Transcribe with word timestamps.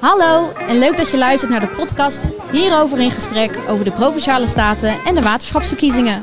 Hallo 0.00 0.52
en 0.68 0.78
leuk 0.78 0.96
dat 0.96 1.10
je 1.10 1.18
luistert 1.18 1.50
naar 1.50 1.60
de 1.60 1.66
podcast 1.68 2.28
Hierover 2.52 3.00
in 3.00 3.10
gesprek 3.10 3.58
over 3.68 3.84
de 3.84 3.90
Provinciale 3.90 4.46
Staten 4.46 4.94
en 5.04 5.14
de 5.14 5.22
waterschapsverkiezingen. 5.22 6.20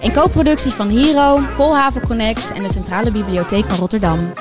Een 0.00 0.12
co-productie 0.12 0.72
van 0.72 0.88
Hero, 0.88 1.40
Koolhaven 1.56 2.06
Connect 2.06 2.52
en 2.52 2.62
de 2.62 2.72
Centrale 2.72 3.10
Bibliotheek 3.10 3.64
van 3.64 3.78
Rotterdam. 3.78 4.32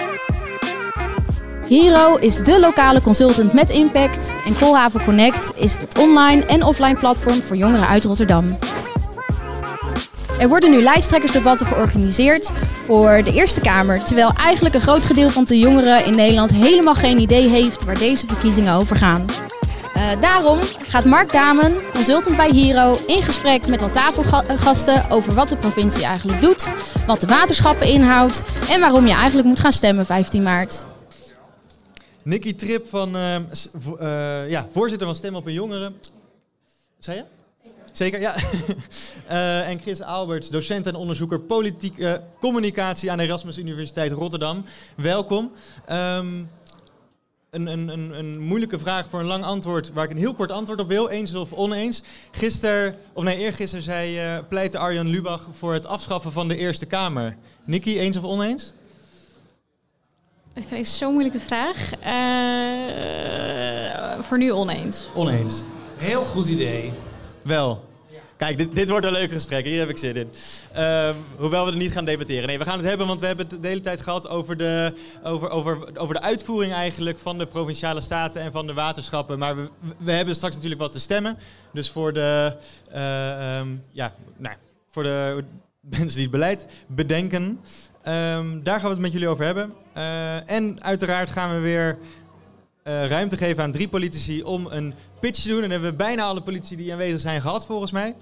Hero 1.67 2.15
is 2.15 2.38
de 2.38 2.59
lokale 2.59 3.01
consultant 3.01 3.54
met 3.54 3.70
impact 3.70 4.33
en 4.46 4.56
Koolhaven 4.56 5.04
Connect 5.04 5.52
is 5.56 5.78
het 5.78 5.97
online 5.97 6.46
en 6.46 6.63
offline 6.63 7.00
platform 7.00 7.42
voor 7.42 7.56
jongeren 7.56 7.88
uit 7.88 8.04
Rotterdam. 8.04 8.58
Er 10.40 10.47
worden 10.47 10.71
nu 10.71 10.81
lijsttrekkersdebatten 10.81 11.67
georganiseerd 11.67 12.51
voor 12.85 13.24
de 13.24 13.33
Eerste 13.33 13.62
Kamer, 13.62 14.03
terwijl 14.03 14.31
eigenlijk 14.33 14.76
een 14.76 14.81
groot 14.81 15.06
gedeelte 15.06 15.33
van 15.33 15.44
de 15.44 15.58
jongeren 15.58 16.05
in 16.05 16.16
Nederland 16.16 16.52
helemaal 16.52 16.95
geen 16.95 17.20
idee 17.20 17.48
heeft 17.48 17.84
waar 17.84 17.98
deze 17.98 18.27
verkiezingen 18.27 18.73
over 18.73 18.95
gaan. 18.95 19.25
Uh, 19.95 20.21
daarom 20.21 20.59
gaat 20.62 21.05
Mark 21.05 21.31
Damen, 21.31 21.75
consultant 21.91 22.35
bij 22.38 22.49
Hero, 22.49 22.99
in 23.07 23.21
gesprek 23.21 23.67
met 23.67 23.81
al 23.81 23.89
tafelgasten 23.89 25.09
over 25.09 25.34
wat 25.34 25.49
de 25.49 25.57
provincie 25.57 26.03
eigenlijk 26.03 26.41
doet, 26.41 26.73
wat 27.07 27.21
de 27.21 27.27
waterschappen 27.27 27.87
inhoudt 27.87 28.41
en 28.70 28.79
waarom 28.79 29.07
je 29.07 29.13
eigenlijk 29.13 29.48
moet 29.48 29.59
gaan 29.59 29.71
stemmen 29.71 30.05
15 30.05 30.43
maart. 30.43 30.85
Nicky 32.23 32.55
Trip 32.55 32.90
van 32.90 33.15
uh, 33.15 33.35
uh, 33.35 34.49
ja, 34.49 34.67
voorzitter 34.71 35.07
van 35.07 35.15
Stem 35.15 35.35
op 35.35 35.45
een 35.45 35.53
Jongeren. 35.53 35.95
Zei 36.99 37.17
je? 37.17 37.38
Zeker, 37.91 38.20
ja. 38.20 38.35
uh, 39.31 39.67
en 39.70 39.79
Chris 39.79 40.02
Alberts, 40.02 40.49
docent 40.49 40.88
en 40.88 40.95
onderzoeker 40.95 41.39
politieke 41.39 42.21
communicatie 42.39 43.12
aan 43.12 43.17
de 43.17 43.23
Erasmus 43.23 43.57
Universiteit 43.57 44.12
Rotterdam. 44.12 44.65
Welkom. 44.95 45.52
Um, 45.91 46.49
een, 47.49 47.67
een, 47.67 47.88
een, 47.88 48.20
een, 48.20 48.39
moeilijke 48.39 48.79
vraag 48.79 49.09
voor 49.09 49.20
een 49.20 49.25
lang 49.25 49.43
antwoord, 49.43 49.93
waar 49.93 50.03
ik 50.03 50.12
een 50.12 50.17
heel 50.17 50.34
kort 50.34 50.52
antwoord 50.52 50.79
op 50.79 50.88
wil, 50.88 51.09
eens 51.09 51.35
of 51.35 51.53
oneens. 51.53 52.04
Gisteren, 52.32 52.95
of 53.13 53.23
nee, 53.23 53.37
eergisteren 53.37 53.84
zei 53.84 54.34
uh, 54.34 54.37
pleitte 54.49 54.77
Arjan 54.77 55.07
Lubach 55.07 55.48
voor 55.51 55.73
het 55.73 55.85
afschaffen 55.85 56.32
van 56.32 56.48
de 56.48 56.57
Eerste 56.57 56.85
Kamer. 56.85 57.37
Nicky, 57.63 57.98
eens 57.98 58.17
of 58.17 58.23
oneens? 58.23 58.73
Ik 60.54 60.63
vind 60.67 60.87
het 60.87 60.95
zo'n 60.95 61.12
moeilijke 61.12 61.40
vraag. 61.40 61.91
Uh, 62.05 62.10
voor 64.23 64.38
nu 64.38 64.52
oneens. 64.52 65.08
Oneens. 65.16 65.64
Heel 65.98 66.23
goed 66.23 66.48
idee. 66.48 66.92
Wel. 67.50 67.88
Kijk, 68.38 68.58
dit, 68.58 68.75
dit 68.75 68.89
wordt 68.89 69.05
een 69.05 69.11
leuk 69.11 69.31
gesprek. 69.31 69.66
Hier 69.66 69.80
heb 69.80 69.89
ik 69.89 69.97
zin 69.97 70.16
in. 70.16 70.31
Uh, 70.78 71.09
hoewel 71.38 71.66
we 71.66 71.72
er 71.72 71.78
niet 71.78 71.92
gaan 71.92 72.05
debatteren. 72.05 72.47
Nee, 72.47 72.58
we 72.58 72.64
gaan 72.64 72.78
het 72.78 72.88
hebben, 72.88 73.08
want 73.08 73.19
we 73.19 73.25
hebben 73.25 73.47
het 73.47 73.61
de 73.61 73.67
hele 73.67 73.81
tijd 73.81 74.02
gehad 74.02 74.28
over 74.28 74.58
de, 74.58 74.94
over, 75.23 75.50
over, 75.50 75.97
over 75.97 76.16
de 76.16 76.22
uitvoering 76.22 76.73
eigenlijk 76.73 77.17
van 77.17 77.38
de 77.38 77.45
provinciale 77.45 78.02
staten 78.02 78.42
en 78.42 78.52
van 78.52 78.67
de 78.67 78.73
waterschappen. 78.73 79.39
Maar 79.39 79.55
we, 79.55 79.70
we 79.97 80.11
hebben 80.11 80.36
straks 80.36 80.55
natuurlijk 80.55 80.81
wat 80.81 80.92
te 80.92 81.00
stemmen. 81.00 81.38
Dus 81.73 81.89
voor 81.89 82.14
de, 82.14 82.55
uh, 82.94 83.59
um, 83.59 83.83
ja, 83.92 84.14
nou, 84.38 84.55
voor 84.88 85.03
de 85.03 85.44
mensen 85.97 86.08
die 86.08 86.22
het 86.22 86.31
beleid 86.31 86.67
bedenken, 86.88 87.42
um, 88.08 88.64
daar 88.64 88.80
gaan 88.80 88.89
we 88.89 88.95
het 88.95 89.00
met 89.00 89.11
jullie 89.11 89.27
over 89.27 89.45
hebben. 89.45 89.73
Uh, 89.97 90.50
en 90.50 90.83
uiteraard 90.83 91.30
gaan 91.30 91.55
we 91.55 91.59
weer 91.59 91.97
uh, 92.90 93.08
ruimte 93.08 93.38
geven 93.38 93.64
aan 93.64 93.72
drie 93.72 93.88
politici 93.88 94.44
om 94.44 94.68
een 94.70 94.94
pitch 95.20 95.42
te 95.42 95.50
doen. 95.50 95.64
En 95.64 95.72
hebben 95.72 95.90
we 95.90 95.95
bijna 95.95 96.23
alle 96.23 96.42
politici 96.42 96.76
die 96.76 96.92
aanwezig 96.92 97.20
zijn 97.20 97.42
gehad, 97.42 97.66
volgens 97.66 97.92
mij. 97.92 98.16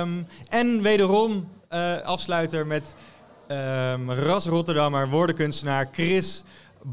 Um, 0.00 0.26
en 0.48 0.82
wederom 0.82 1.48
uh, 1.72 2.00
afsluiter 2.00 2.66
met 2.66 2.94
um, 3.48 4.12
ras 4.12 4.46
Rotterdammer, 4.46 5.08
woordenkunstenaar 5.08 5.88
Chris 5.92 6.44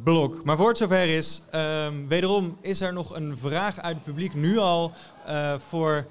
Blok. 0.03 0.43
Maar 0.43 0.57
voor 0.57 0.67
het 0.67 0.77
zover 0.77 1.17
is, 1.17 1.41
um, 1.55 2.07
wederom 2.07 2.57
is 2.61 2.81
er 2.81 2.93
nog 2.93 3.15
een 3.15 3.37
vraag 3.37 3.79
uit 3.79 3.95
het 3.95 4.03
publiek 4.03 4.33
nu 4.33 4.57
al 4.57 4.91
uh, 5.27 5.53
voor 5.67 6.05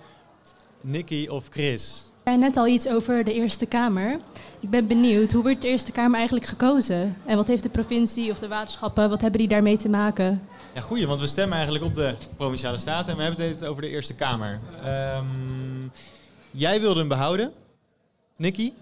Nicky 0.80 1.26
of 1.28 1.46
Chris. 1.50 2.04
Zei 2.24 2.36
net 2.36 2.56
al 2.56 2.66
iets 2.66 2.88
over 2.88 3.24
de 3.24 3.32
Eerste 3.32 3.66
Kamer. 3.66 4.20
Ik 4.60 4.70
ben 4.70 4.86
benieuwd, 4.86 5.32
hoe 5.32 5.42
wordt 5.42 5.62
de 5.62 5.68
Eerste 5.68 5.92
Kamer 5.92 6.16
eigenlijk 6.16 6.46
gekozen? 6.46 7.16
En 7.26 7.36
wat 7.36 7.46
heeft 7.46 7.62
de 7.62 7.68
provincie 7.68 8.30
of 8.30 8.38
de 8.38 8.48
waterschappen, 8.48 9.08
wat 9.08 9.20
hebben 9.20 9.40
die 9.40 9.48
daarmee 9.48 9.76
te 9.76 9.88
maken? 9.88 10.42
Ja, 10.74 10.80
goeie, 10.80 11.06
want 11.06 11.20
we 11.20 11.26
stemmen 11.26 11.54
eigenlijk 11.56 11.84
op 11.84 11.94
de 11.94 12.14
Provinciale 12.36 12.78
Staten 12.78 13.10
en 13.10 13.16
we 13.16 13.22
hebben 13.22 13.48
het 13.48 13.64
over 13.64 13.82
de 13.82 13.88
Eerste 13.88 14.14
Kamer. 14.14 14.60
Um, 15.16 15.92
jij 16.50 16.80
wilde 16.80 16.98
hem 16.98 17.08
behouden, 17.08 17.52
Nicky? 18.36 18.72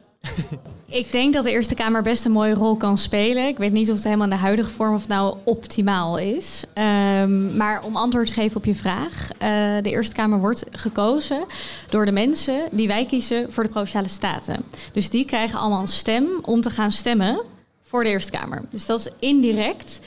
Ik 0.87 1.13
denk 1.13 1.35
dat 1.35 1.45
de 1.45 1.51
Eerste 1.51 1.75
Kamer 1.75 2.03
best 2.03 2.25
een 2.25 2.33
mooie 2.33 2.55
rol 2.55 2.77
kan 2.77 2.99
spelen. 2.99 3.47
Ik 3.47 3.57
weet 3.57 3.73
niet 3.73 3.89
of 3.89 3.95
het 3.95 4.05
helemaal 4.05 4.27
in 4.27 4.33
de 4.33 4.39
huidige 4.39 4.71
vorm 4.71 4.95
of 4.95 5.09
nou 5.09 5.37
optimaal 5.45 6.19
is. 6.19 6.65
Um, 6.75 7.57
maar 7.57 7.83
om 7.85 7.97
antwoord 7.97 8.27
te 8.27 8.33
geven 8.33 8.57
op 8.57 8.65
je 8.65 8.75
vraag. 8.75 9.29
Uh, 9.33 9.39
de 9.83 9.91
Eerste 9.91 10.15
Kamer 10.15 10.41
wordt 10.41 10.65
gekozen 10.71 11.45
door 11.91 12.05
de 12.05 12.13
mensen 12.13 12.69
die 12.73 12.89
wij 12.89 13.07
kiezen 13.07 13.53
voor 13.53 13.63
de 13.63 13.71
Provinciale 13.71 14.09
Staten. 14.09 14.65
Dus 14.93 15.11
die 15.11 15.25
krijgen 15.25 15.59
allemaal 15.59 15.81
een 15.81 15.89
stem 15.89 16.29
om 16.43 16.61
te 16.61 16.71
gaan 16.71 16.93
stemmen 16.93 17.43
voor 17.83 18.05
de 18.05 18.11
Eerste 18.11 18.31
Kamer. 18.31 18.65
Dus 18.71 18.87
dat 18.87 19.01
is 19.01 19.09
indirect. 19.19 20.01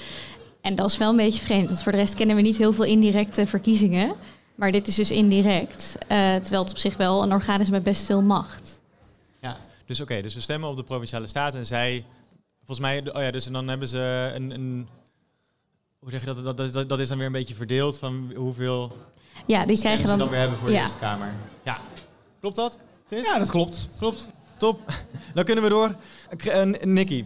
En 0.61 0.75
dat 0.75 0.89
is 0.89 0.97
wel 0.97 1.09
een 1.09 1.15
beetje 1.15 1.41
vreemd, 1.41 1.69
want 1.69 1.83
voor 1.83 1.91
de 1.91 1.97
rest 1.97 2.15
kennen 2.15 2.35
we 2.35 2.41
niet 2.41 2.57
heel 2.57 2.73
veel 2.73 2.85
indirecte 2.85 3.47
verkiezingen. 3.47 4.15
Maar 4.55 4.71
dit 4.71 4.87
is 4.87 4.95
dus 4.95 5.11
indirect, 5.11 5.95
uh, 5.99 6.07
terwijl 6.35 6.61
het 6.61 6.71
op 6.71 6.77
zich 6.77 6.97
wel 6.97 7.23
een 7.23 7.33
orgaan 7.33 7.59
is 7.59 7.69
met 7.69 7.83
best 7.83 8.05
veel 8.05 8.21
macht. 8.21 8.81
Ja, 9.39 9.57
dus 9.85 10.01
oké, 10.01 10.11
okay, 10.11 10.23
dus 10.23 10.35
we 10.35 10.41
stemmen 10.41 10.69
op 10.69 10.75
de 10.75 10.83
Provinciale 10.83 11.27
Staten 11.27 11.59
en 11.59 11.65
zij, 11.65 12.05
volgens 12.57 12.79
mij, 12.79 13.13
oh 13.13 13.21
ja, 13.21 13.31
dus 13.31 13.45
dan 13.45 13.67
hebben 13.67 13.87
ze 13.87 14.31
een, 14.35 14.51
een 14.51 14.87
hoe 15.99 16.09
zeg 16.09 16.19
je 16.19 16.25
dat, 16.25 16.43
dat, 16.43 16.73
dat, 16.73 16.89
dat 16.89 16.99
is 16.99 17.07
dan 17.07 17.17
weer 17.17 17.25
een 17.25 17.31
beetje 17.31 17.55
verdeeld 17.55 17.97
van 17.97 18.31
hoeveel 18.35 18.95
ja, 19.45 19.65
die 19.65 19.79
krijgen 19.79 20.07
dan, 20.07 20.17
dan 20.17 20.29
weer 20.29 20.39
hebben 20.39 20.57
voor 20.57 20.67
de. 20.67 20.73
Eerste 20.73 20.97
Kamer. 20.97 21.33
Ja, 21.63 21.79
klopt 22.39 22.55
dat, 22.55 22.77
Chris? 23.07 23.25
Ja, 23.25 23.37
dat 23.37 23.49
klopt. 23.49 23.89
Klopt, 23.97 24.29
top. 24.57 24.79
dan 25.33 25.43
kunnen 25.43 25.63
we 25.63 25.69
door. 25.69 25.95
Uh, 26.45 26.63
Nicky, 26.83 27.25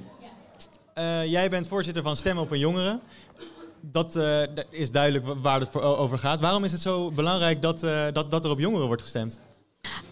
uh, 1.00 1.26
jij 1.26 1.50
bent 1.50 1.68
voorzitter 1.68 2.04
van 2.04 2.16
Stem 2.16 2.38
op 2.38 2.52
een 2.52 2.60
Jongeren 2.60 3.02
dat 3.82 4.16
uh, 4.16 4.42
is 4.70 4.92
duidelijk 4.92 5.26
waar 5.42 5.60
het 5.60 5.70
voor 5.70 5.82
over 5.82 6.18
gaat. 6.18 6.40
Waarom 6.40 6.64
is 6.64 6.72
het 6.72 6.82
zo 6.82 7.12
belangrijk 7.12 7.62
dat, 7.62 7.84
uh, 7.84 8.06
dat, 8.14 8.32
dat 8.32 8.46
er 8.46 8.52
op 8.52 8.60
jongeren 8.60 8.88
wordt 8.88 9.02
gestemd? 9.02 9.40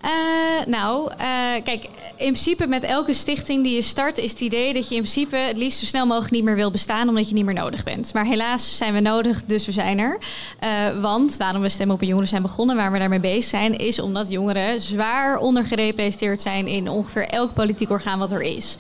Uh, 0.06 0.66
nou, 0.66 1.12
uh, 1.12 1.18
kijk, 1.64 1.84
in 2.16 2.32
principe 2.32 2.68
met 2.68 2.84
elke 2.84 3.14
stichting 3.14 3.64
die 3.64 3.76
je 3.76 3.82
start 3.82 4.18
is 4.18 4.32
het 4.32 4.40
idee 4.40 4.74
dat 4.74 4.90
je 4.90 4.96
in 4.96 5.02
principe 5.02 5.36
het 5.36 5.58
liefst 5.58 5.80
zo 5.80 5.86
snel 5.86 6.06
mogelijk 6.06 6.32
niet 6.32 6.44
meer 6.44 6.56
wil 6.56 6.72
bestaan 6.72 7.10
omdat 7.10 7.28
je 7.30 7.34
niet 7.34 7.46
meer 7.46 7.54
nodig 7.54 7.84
bent. 7.84 8.14
Maar 8.14 8.26
helaas 8.26 8.78
zijn 8.78 8.94
we 8.94 9.00
nodig, 9.00 9.44
dus 9.46 9.66
we 9.66 9.72
zijn 9.72 10.00
er. 10.00 10.18
Uh, 10.64 11.02
want 11.02 11.38
waarom 11.38 11.62
we 11.62 11.70
stemmen 11.70 11.96
op 11.96 12.02
een 12.02 12.08
jongeren 12.08 12.30
zijn 12.30 12.42
begonnen, 12.42 12.76
waar 12.76 12.92
we 12.92 13.00
daarmee 13.00 13.20
bezig 13.20 13.44
zijn, 13.44 13.78
is 13.78 14.00
omdat 14.00 14.30
jongeren 14.30 14.82
zwaar 14.82 15.38
ondergerepresenteerd 15.38 16.42
zijn 16.42 16.68
in 16.68 16.90
ongeveer 16.90 17.28
elk 17.28 17.54
politiek 17.54 17.90
orgaan 17.90 18.20
wat 18.20 18.32
er 18.32 18.42
is. 18.42 18.78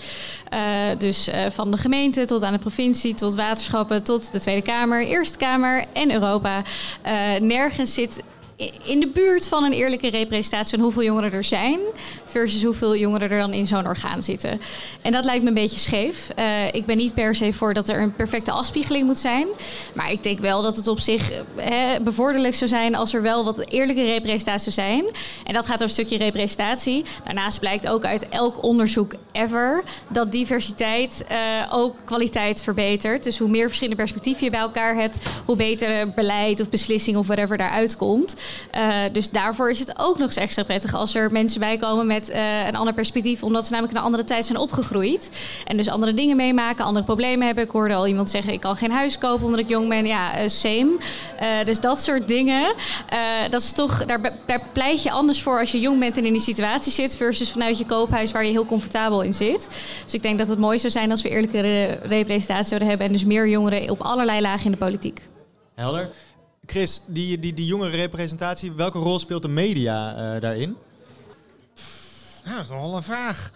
dus 0.97 1.29
van 1.49 1.71
de 1.71 1.77
gemeente 1.77 2.25
tot 2.25 2.43
aan 2.43 2.53
de 2.53 2.59
provincie, 2.59 3.13
tot 3.13 3.35
waterschappen, 3.35 4.03
tot 4.03 4.31
de 4.31 4.39
Tweede 4.39 4.61
Kamer, 4.61 5.07
Eerste 5.07 5.37
Kamer 5.37 5.85
en 5.93 6.13
Europa. 6.13 6.61
nergens 7.39 7.93
zit 7.93 8.23
in 8.83 8.99
de 8.99 9.07
buurt 9.07 9.47
van 9.47 9.63
een 9.63 9.71
eerlijke 9.71 10.09
representatie 10.09 10.75
van 10.75 10.83
hoeveel 10.83 11.03
jongeren 11.03 11.33
er 11.33 11.43
zijn, 11.43 11.79
versus 12.25 12.63
hoeveel 12.63 12.95
jongeren 12.95 13.29
er 13.29 13.39
dan 13.39 13.53
in 13.53 13.65
zo'n 13.65 13.87
orgaan 13.87 14.23
zitten. 14.23 14.61
En 15.01 15.11
dat 15.11 15.25
lijkt 15.25 15.41
me 15.41 15.47
een 15.47 15.53
beetje 15.53 15.79
scheef. 15.79 16.27
Uh, 16.39 16.45
ik 16.71 16.85
ben 16.85 16.97
niet 16.97 17.13
per 17.13 17.35
se 17.35 17.53
voor 17.53 17.73
dat 17.73 17.89
er 17.89 18.01
een 18.01 18.15
perfecte 18.15 18.51
afspiegeling 18.51 19.05
moet 19.05 19.19
zijn, 19.19 19.47
maar 19.93 20.11
ik 20.11 20.23
denk 20.23 20.39
wel 20.39 20.61
dat 20.61 20.75
het 20.75 20.87
op 20.87 20.99
zich 20.99 21.31
hè, 21.55 22.01
bevorderlijk 22.01 22.55
zou 22.55 22.69
zijn 22.69 22.95
als 22.95 23.13
er 23.13 23.21
wel 23.21 23.43
wat 23.43 23.69
eerlijke 23.69 24.03
representaties 24.03 24.73
zijn. 24.73 25.05
En 25.43 25.53
dat 25.53 25.65
gaat 25.65 25.73
over 25.73 25.83
een 25.83 25.89
stukje 25.89 26.17
representatie. 26.17 27.05
Daarnaast 27.23 27.59
blijkt 27.59 27.87
ook 27.87 28.05
uit 28.05 28.29
elk 28.29 28.63
onderzoek 28.63 29.13
ever 29.31 29.83
dat 30.07 30.31
diversiteit 30.31 31.25
uh, 31.31 31.37
ook 31.71 31.95
kwaliteit 32.05 32.61
verbetert. 32.61 33.23
Dus 33.23 33.37
hoe 33.37 33.49
meer 33.49 33.65
verschillende 33.65 34.01
perspectieven 34.01 34.43
je 34.43 34.51
bij 34.51 34.59
elkaar 34.59 34.95
hebt, 34.95 35.19
hoe 35.45 35.55
beter 35.55 36.13
beleid 36.13 36.61
of 36.61 36.69
beslissing 36.69 37.17
of 37.17 37.27
whatever 37.27 37.57
daaruit 37.57 37.97
komt. 37.97 38.35
Uh, 38.75 38.95
dus 39.11 39.29
daarvoor 39.29 39.69
is 39.69 39.79
het 39.79 39.93
ook 39.97 40.17
nog 40.17 40.27
eens 40.27 40.35
extra 40.35 40.63
prettig 40.63 40.93
als 40.93 41.15
er 41.15 41.31
mensen 41.31 41.59
bij 41.59 41.77
komen 41.77 42.07
met 42.07 42.29
uh, 42.29 42.67
een 42.67 42.75
ander 42.75 42.93
perspectief, 42.93 43.43
omdat 43.43 43.65
ze 43.65 43.71
namelijk 43.71 43.93
in 43.93 43.99
een 43.99 44.05
andere 44.05 44.23
tijd 44.23 44.45
zijn 44.45 44.57
opgegroeid. 44.57 45.29
En 45.65 45.77
dus 45.77 45.89
andere 45.89 46.13
dingen 46.13 46.35
meemaken, 46.35 46.85
andere 46.85 47.05
problemen 47.05 47.45
hebben. 47.45 47.63
Ik 47.63 47.71
hoorde 47.71 47.93
al 47.93 48.07
iemand 48.07 48.29
zeggen: 48.29 48.53
ik 48.53 48.59
kan 48.59 48.75
geen 48.75 48.91
huis 48.91 49.17
kopen 49.17 49.45
omdat 49.45 49.59
ik 49.59 49.69
jong 49.69 49.89
ben. 49.89 50.05
Ja, 50.05 50.39
uh, 50.39 50.47
same. 50.47 50.97
dus 51.65 51.79
dat 51.79 52.01
soort 52.01 52.27
dingen, 52.27 52.73
dat 53.49 53.61
is 53.61 53.71
toch, 53.71 54.05
daar, 54.05 54.33
daar 54.45 54.61
pleit 54.73 55.03
je 55.03 55.11
anders 55.11 55.41
voor 55.41 55.59
als 55.59 55.71
je 55.71 55.79
jong 55.79 55.99
bent 55.99 56.17
en 56.17 56.25
in 56.25 56.33
die 56.33 56.41
situatie 56.41 56.91
zit, 56.91 57.15
versus 57.15 57.51
vanuit 57.51 57.77
je 57.77 57.85
koophuis 57.85 58.31
waar 58.31 58.45
je 58.45 58.51
heel 58.51 58.65
comfortabel 58.65 59.21
in 59.21 59.33
zit. 59.33 59.67
Dus 60.03 60.13
ik 60.13 60.21
denk 60.21 60.37
dat 60.37 60.47
het 60.47 60.59
mooi 60.59 60.79
zou 60.79 60.91
zijn 60.91 61.11
als 61.11 61.21
we 61.21 61.29
eerlijke 61.29 61.61
representatie 62.03 62.65
zouden 62.65 62.87
hebben 62.87 63.07
en 63.07 63.13
dus 63.13 63.25
meer 63.25 63.47
jongeren 63.47 63.89
op 63.89 64.01
allerlei 64.01 64.41
lagen 64.41 64.65
in 64.65 64.71
de 64.71 64.77
politiek. 64.77 65.21
Helder. 65.75 66.09
Chris, 66.65 67.01
die, 67.05 67.39
die, 67.39 67.53
die 67.53 67.65
jongere 67.65 67.95
representatie, 67.97 68.71
welke 68.71 68.99
rol 68.99 69.19
speelt 69.19 69.41
de 69.41 69.47
media 69.47 70.33
uh, 70.35 70.41
daarin? 70.41 70.75
Nou, 72.43 72.55
dat 72.55 72.63
is 72.63 72.69
nogal 72.69 72.95
een 72.95 73.03
vraag. 73.03 73.51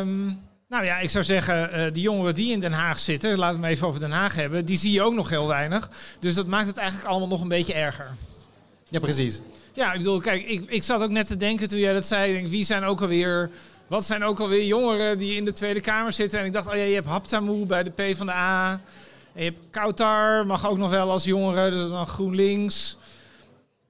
Um, 0.00 0.40
Nou 0.68 0.84
ja, 0.84 0.98
ik 0.98 1.10
zou 1.10 1.24
zeggen, 1.24 1.70
uh, 1.78 1.92
die 1.92 2.02
jongeren 2.02 2.34
die 2.34 2.52
in 2.52 2.60
Den 2.60 2.72
Haag 2.72 2.98
zitten, 2.98 3.38
laten 3.38 3.60
we 3.60 3.66
het 3.66 3.74
even 3.74 3.86
over 3.86 4.00
Den 4.00 4.10
Haag 4.10 4.34
hebben, 4.34 4.64
die 4.64 4.76
zie 4.76 4.92
je 4.92 5.02
ook 5.02 5.14
nog 5.14 5.28
heel 5.28 5.46
weinig. 5.46 5.90
Dus 6.20 6.34
dat 6.34 6.46
maakt 6.46 6.66
het 6.66 6.76
eigenlijk 6.76 7.08
allemaal 7.08 7.28
nog 7.28 7.40
een 7.40 7.48
beetje 7.48 7.74
erger. 7.74 8.10
Ja, 8.88 9.00
precies. 9.00 9.40
Ja, 9.72 9.92
ik 9.92 9.98
bedoel, 9.98 10.18
kijk, 10.18 10.44
ik, 10.46 10.64
ik 10.70 10.82
zat 10.82 11.02
ook 11.02 11.10
net 11.10 11.26
te 11.26 11.36
denken 11.36 11.68
toen 11.68 11.78
jij 11.78 11.92
dat 11.92 12.06
zei. 12.06 12.32
Denk, 12.32 12.46
wie 12.46 12.64
zijn 12.64 12.84
ook 12.84 13.00
alweer. 13.00 13.50
Wat 13.86 14.04
zijn 14.04 14.24
ook 14.24 14.40
alweer 14.40 14.64
jongeren 14.64 15.18
die 15.18 15.36
in 15.36 15.44
de 15.44 15.52
Tweede 15.52 15.80
Kamer 15.80 16.12
zitten? 16.12 16.38
En 16.38 16.46
ik 16.46 16.52
dacht, 16.52 16.68
oh 16.68 16.74
ja, 16.74 16.82
je 16.82 16.94
hebt 16.94 17.06
Haptamoe 17.06 17.66
bij 17.66 17.82
de 17.82 17.90
P 17.90 18.16
van 18.16 18.26
de 18.26 18.32
A. 18.32 18.80
Je 19.36 19.42
hebt 19.42 19.60
Kautar, 19.70 20.46
mag 20.46 20.68
ook 20.68 20.78
nog 20.78 20.90
wel 20.90 21.10
als 21.10 21.24
jongere, 21.24 21.70
dus 21.70 21.88
dan 21.88 22.06
GroenLinks. 22.06 22.96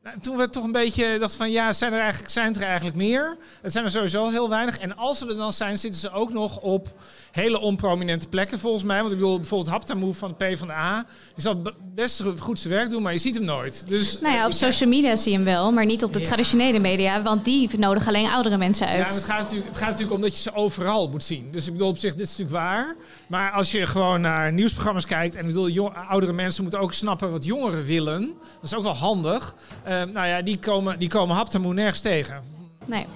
Nou, 0.04 0.16
toen 0.20 0.36
werd 0.36 0.52
toch 0.52 0.64
een 0.64 0.72
beetje 0.72 1.18
dacht 1.18 1.34
van 1.34 1.50
ja, 1.50 1.72
zijn 1.72 1.92
er 1.92 2.00
eigenlijk, 2.00 2.30
zijn 2.30 2.54
er 2.54 2.62
eigenlijk 2.62 2.96
meer? 2.96 3.36
Het 3.62 3.72
zijn 3.72 3.84
er 3.84 3.90
sowieso 3.90 4.28
heel 4.28 4.48
weinig. 4.48 4.78
En 4.78 4.96
als 4.96 5.18
ze 5.18 5.28
er 5.28 5.36
dan 5.36 5.52
zijn, 5.52 5.78
zitten 5.78 6.00
ze 6.00 6.10
ook 6.10 6.32
nog 6.32 6.60
op 6.60 6.88
hele 7.30 7.60
onprominente 7.60 8.28
plekken 8.28 8.58
volgens 8.58 8.84
mij. 8.84 9.00
Want 9.00 9.12
ik 9.12 9.18
bedoel, 9.18 9.36
bijvoorbeeld 9.36 9.70
Haptamoe 9.70 10.14
van 10.14 10.34
de 10.38 10.46
P 10.46 10.58
van 10.58 10.66
de 10.66 10.72
A. 10.72 11.06
Die 11.34 11.42
zal 11.42 11.62
best 11.94 12.22
goed 12.38 12.58
zijn 12.58 12.74
werk 12.74 12.90
doen, 12.90 13.02
maar 13.02 13.12
je 13.12 13.18
ziet 13.18 13.34
hem 13.34 13.44
nooit. 13.44 13.84
Dus, 13.88 14.20
nou 14.20 14.34
ja, 14.34 14.46
op 14.46 14.52
social 14.52 14.88
media 14.88 15.16
zie 15.16 15.30
je 15.30 15.36
hem 15.36 15.46
wel, 15.46 15.72
maar 15.72 15.84
niet 15.84 16.04
op 16.04 16.12
de 16.12 16.20
traditionele 16.20 16.78
media. 16.78 17.22
Want 17.22 17.44
die 17.44 17.78
nodigen 17.78 18.08
alleen 18.08 18.30
oudere 18.30 18.56
mensen 18.56 18.86
uit. 18.86 19.08
Ja, 19.08 19.14
het 19.14 19.24
gaat, 19.24 19.40
natuurlijk, 19.40 19.68
het 19.68 19.76
gaat 19.76 19.88
natuurlijk 19.88 20.14
om 20.14 20.20
dat 20.20 20.36
je 20.36 20.42
ze 20.42 20.54
overal 20.54 21.08
moet 21.08 21.24
zien. 21.24 21.48
Dus 21.50 21.66
ik 21.66 21.72
bedoel 21.72 21.88
op 21.88 21.98
zich, 21.98 22.14
dit 22.14 22.26
is 22.26 22.36
natuurlijk 22.36 22.56
waar. 22.56 22.96
Maar 23.26 23.50
als 23.50 23.70
je 23.70 23.86
gewoon 23.86 24.20
naar 24.20 24.52
nieuwsprogramma's 24.52 25.06
kijkt... 25.06 25.34
en 25.34 25.40
ik 25.40 25.46
bedoel, 25.46 25.68
jong, 25.68 25.94
oudere 26.08 26.32
mensen 26.32 26.62
moeten 26.62 26.80
ook 26.80 26.92
snappen 26.92 27.30
wat 27.30 27.44
jongeren 27.44 27.84
willen. 27.84 28.34
Dat 28.60 28.70
is 28.70 28.74
ook 28.74 28.82
wel 28.82 28.96
handig. 28.96 29.54
Uh, 29.88 29.93
nou 30.02 30.26
ja, 30.26 30.42
die 30.42 30.58
komen, 30.58 30.98
die 30.98 31.08
komen 31.08 31.36
Haptamoe 31.36 31.74
nergens 31.74 32.00
tegen. 32.00 32.42
Nee. 32.84 33.06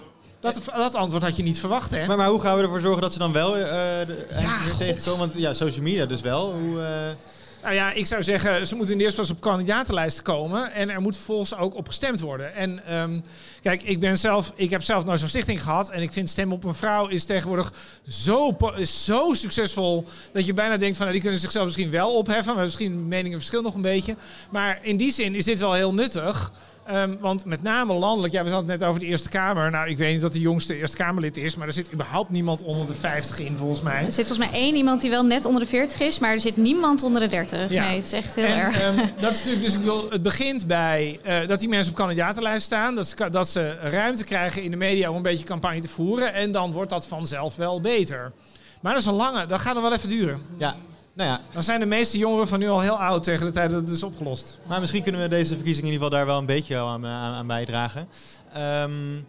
Dat, 0.40 0.62
dat 0.76 0.94
antwoord 0.94 1.22
had 1.22 1.36
je 1.36 1.42
niet 1.42 1.58
verwacht, 1.58 1.90
hè? 1.90 2.06
Maar, 2.06 2.16
maar 2.16 2.28
hoe 2.28 2.40
gaan 2.40 2.56
we 2.56 2.62
ervoor 2.62 2.80
zorgen 2.80 3.02
dat 3.02 3.12
ze 3.12 3.19
dan 3.19 3.32
wel 3.32 3.56
uh, 3.56 3.64
ja, 4.40 4.58
tegenkomen? 4.78 5.19
Want 5.19 5.32
ja, 5.34 5.52
social 5.52 5.82
media 5.82 6.06
dus 6.06 6.20
wel. 6.20 6.52
Hoe, 6.52 6.78
uh... 6.78 7.27
Nou 7.62 7.75
ja, 7.75 7.93
ik 7.93 8.06
zou 8.06 8.22
zeggen, 8.22 8.66
ze 8.66 8.75
moeten 8.75 9.00
eerste 9.00 9.14
plaats 9.14 9.31
op 9.31 9.40
kandidatenlijsten 9.40 10.25
komen. 10.25 10.72
En 10.72 10.90
er 10.90 11.00
moet 11.00 11.16
vervolgens 11.16 11.56
ook 11.56 11.75
op 11.75 11.87
gestemd 11.87 12.20
worden. 12.20 12.55
En 12.55 12.94
um, 12.99 13.22
kijk, 13.62 13.82
ik, 13.82 14.00
ben 14.00 14.19
zelf, 14.19 14.52
ik 14.56 14.70
heb 14.70 14.82
zelf 14.82 15.05
nooit 15.05 15.20
zo'n 15.20 15.28
stichting 15.28 15.62
gehad. 15.62 15.90
En 15.90 16.02
ik 16.02 16.12
vind 16.12 16.31
stemmen 16.31 16.56
op 16.56 16.64
een 16.64 16.75
vrouw 16.75 17.06
is 17.06 17.25
tegenwoordig 17.25 17.72
zo, 18.08 18.56
is 18.76 19.05
zo 19.05 19.32
succesvol. 19.32 20.05
Dat 20.32 20.46
je 20.46 20.55
bijna 20.55 20.76
denkt 20.76 20.96
van, 20.96 21.00
nou, 21.00 21.12
die 21.12 21.22
kunnen 21.22 21.40
zichzelf 21.40 21.64
misschien 21.64 21.90
wel 21.90 22.16
opheffen. 22.16 22.55
Maar 22.55 22.64
misschien 22.64 23.08
meningenverschil 23.08 23.62
nog 23.62 23.75
een 23.75 23.82
beetje. 23.82 24.16
Maar 24.50 24.78
in 24.82 24.96
die 24.96 25.12
zin 25.12 25.34
is 25.34 25.44
dit 25.44 25.58
wel 25.58 25.72
heel 25.72 25.94
nuttig. 25.94 26.52
Um, 26.94 27.17
want 27.20 27.44
met 27.44 27.62
name 27.62 27.93
landelijk, 27.93 28.32
ja, 28.32 28.44
we 28.44 28.50
hadden 28.50 28.70
het 28.70 28.81
net 28.81 28.88
over 28.88 29.00
de 29.00 29.06
Eerste 29.06 29.29
Kamer. 29.29 29.70
Nou, 29.70 29.88
ik 29.88 29.99
weet 29.99 30.12
niet 30.12 30.20
dat 30.20 30.32
de 30.32 30.40
jongste 30.40 30.76
Eerste 30.76 30.96
Kamerlid 30.96 31.37
is, 31.37 31.56
maar 31.56 31.67
er 31.67 31.73
zit 31.73 31.93
überhaupt 31.93 32.31
niemand 32.31 32.62
onder 32.62 32.87
de 32.87 32.94
50 32.94 33.38
in, 33.38 33.56
volgens 33.56 33.82
mij. 33.82 34.05
Er 34.05 34.12
zit 34.12 34.26
volgens 34.26 34.50
mij 34.50 34.61
één 34.61 34.75
iemand 34.75 35.00
die 35.00 35.11
wel 35.11 35.25
net 35.25 35.44
onder 35.44 35.62
de 35.62 35.69
40 35.69 36.00
is, 36.00 36.19
maar 36.19 36.32
er 36.32 36.40
zit 36.40 36.56
niemand 36.56 37.02
onder 37.02 37.20
de 37.20 37.26
30. 37.26 37.70
Ja. 37.70 37.87
Nee, 37.87 37.96
het 37.96 38.06
is 38.06 38.12
echt 38.12 38.35
heel 38.35 38.44
en, 38.44 38.56
erg. 38.56 38.85
Um, 38.85 38.96
dat 39.20 39.32
is 39.32 39.38
natuurlijk, 39.38 39.64
dus 39.64 39.75
ik 39.75 39.81
bedoel, 39.81 40.11
het 40.11 40.23
begint 40.23 40.67
bij 40.67 41.20
uh, 41.26 41.46
dat 41.46 41.61
die 41.61 41.69
mensen 41.69 41.93
op 41.93 41.99
kandidatenlijst 41.99 42.67
staan, 42.67 42.94
dat 42.94 43.06
ze, 43.06 43.31
dat 43.31 43.49
ze 43.49 43.76
ruimte 43.81 44.25
krijgen 44.25 44.62
in 44.62 44.70
de 44.70 44.76
media 44.76 45.11
om 45.11 45.17
een 45.17 45.23
beetje 45.23 45.44
campagne 45.44 45.81
te 45.81 45.88
voeren. 45.88 46.35
En 46.35 46.52
dan 46.52 46.73
wordt 46.73 46.90
dat 46.90 47.06
vanzelf 47.06 47.56
wel 47.56 47.81
beter. 47.81 48.32
Maar 48.81 48.93
dat 48.93 49.02
is 49.02 49.08
een 49.08 49.14
lange, 49.14 49.46
dat 49.46 49.61
gaat 49.61 49.75
nog 49.75 49.82
wel 49.82 49.93
even 49.93 50.08
duren. 50.08 50.40
Ja, 50.58 50.76
nou 51.19 51.31
ja. 51.31 51.41
Dan 51.50 51.62
zijn 51.62 51.81
de 51.81 51.87
meeste 51.87 52.19
jongeren 52.19 52.49
van 52.49 52.59
nu 52.59 52.69
al 52.69 52.81
heel 52.81 53.00
oud 53.00 53.23
tegen 53.23 53.47
de 53.47 53.53
tijd 53.53 53.70
dat 53.70 53.81
het 53.81 53.88
is 53.88 54.03
opgelost. 54.03 54.61
Maar 54.67 54.81
misschien 54.81 55.03
kunnen 55.03 55.20
we 55.20 55.29
deze 55.29 55.55
verkiezing 55.55 55.87
in 55.87 55.93
ieder 55.93 56.05
geval 56.05 56.19
daar 56.19 56.26
wel 56.26 56.38
een 56.38 56.47
beetje 56.47 56.76
aan, 56.76 57.06
aan, 57.06 57.47
bijdragen. 57.47 58.09
Um, 58.56 59.26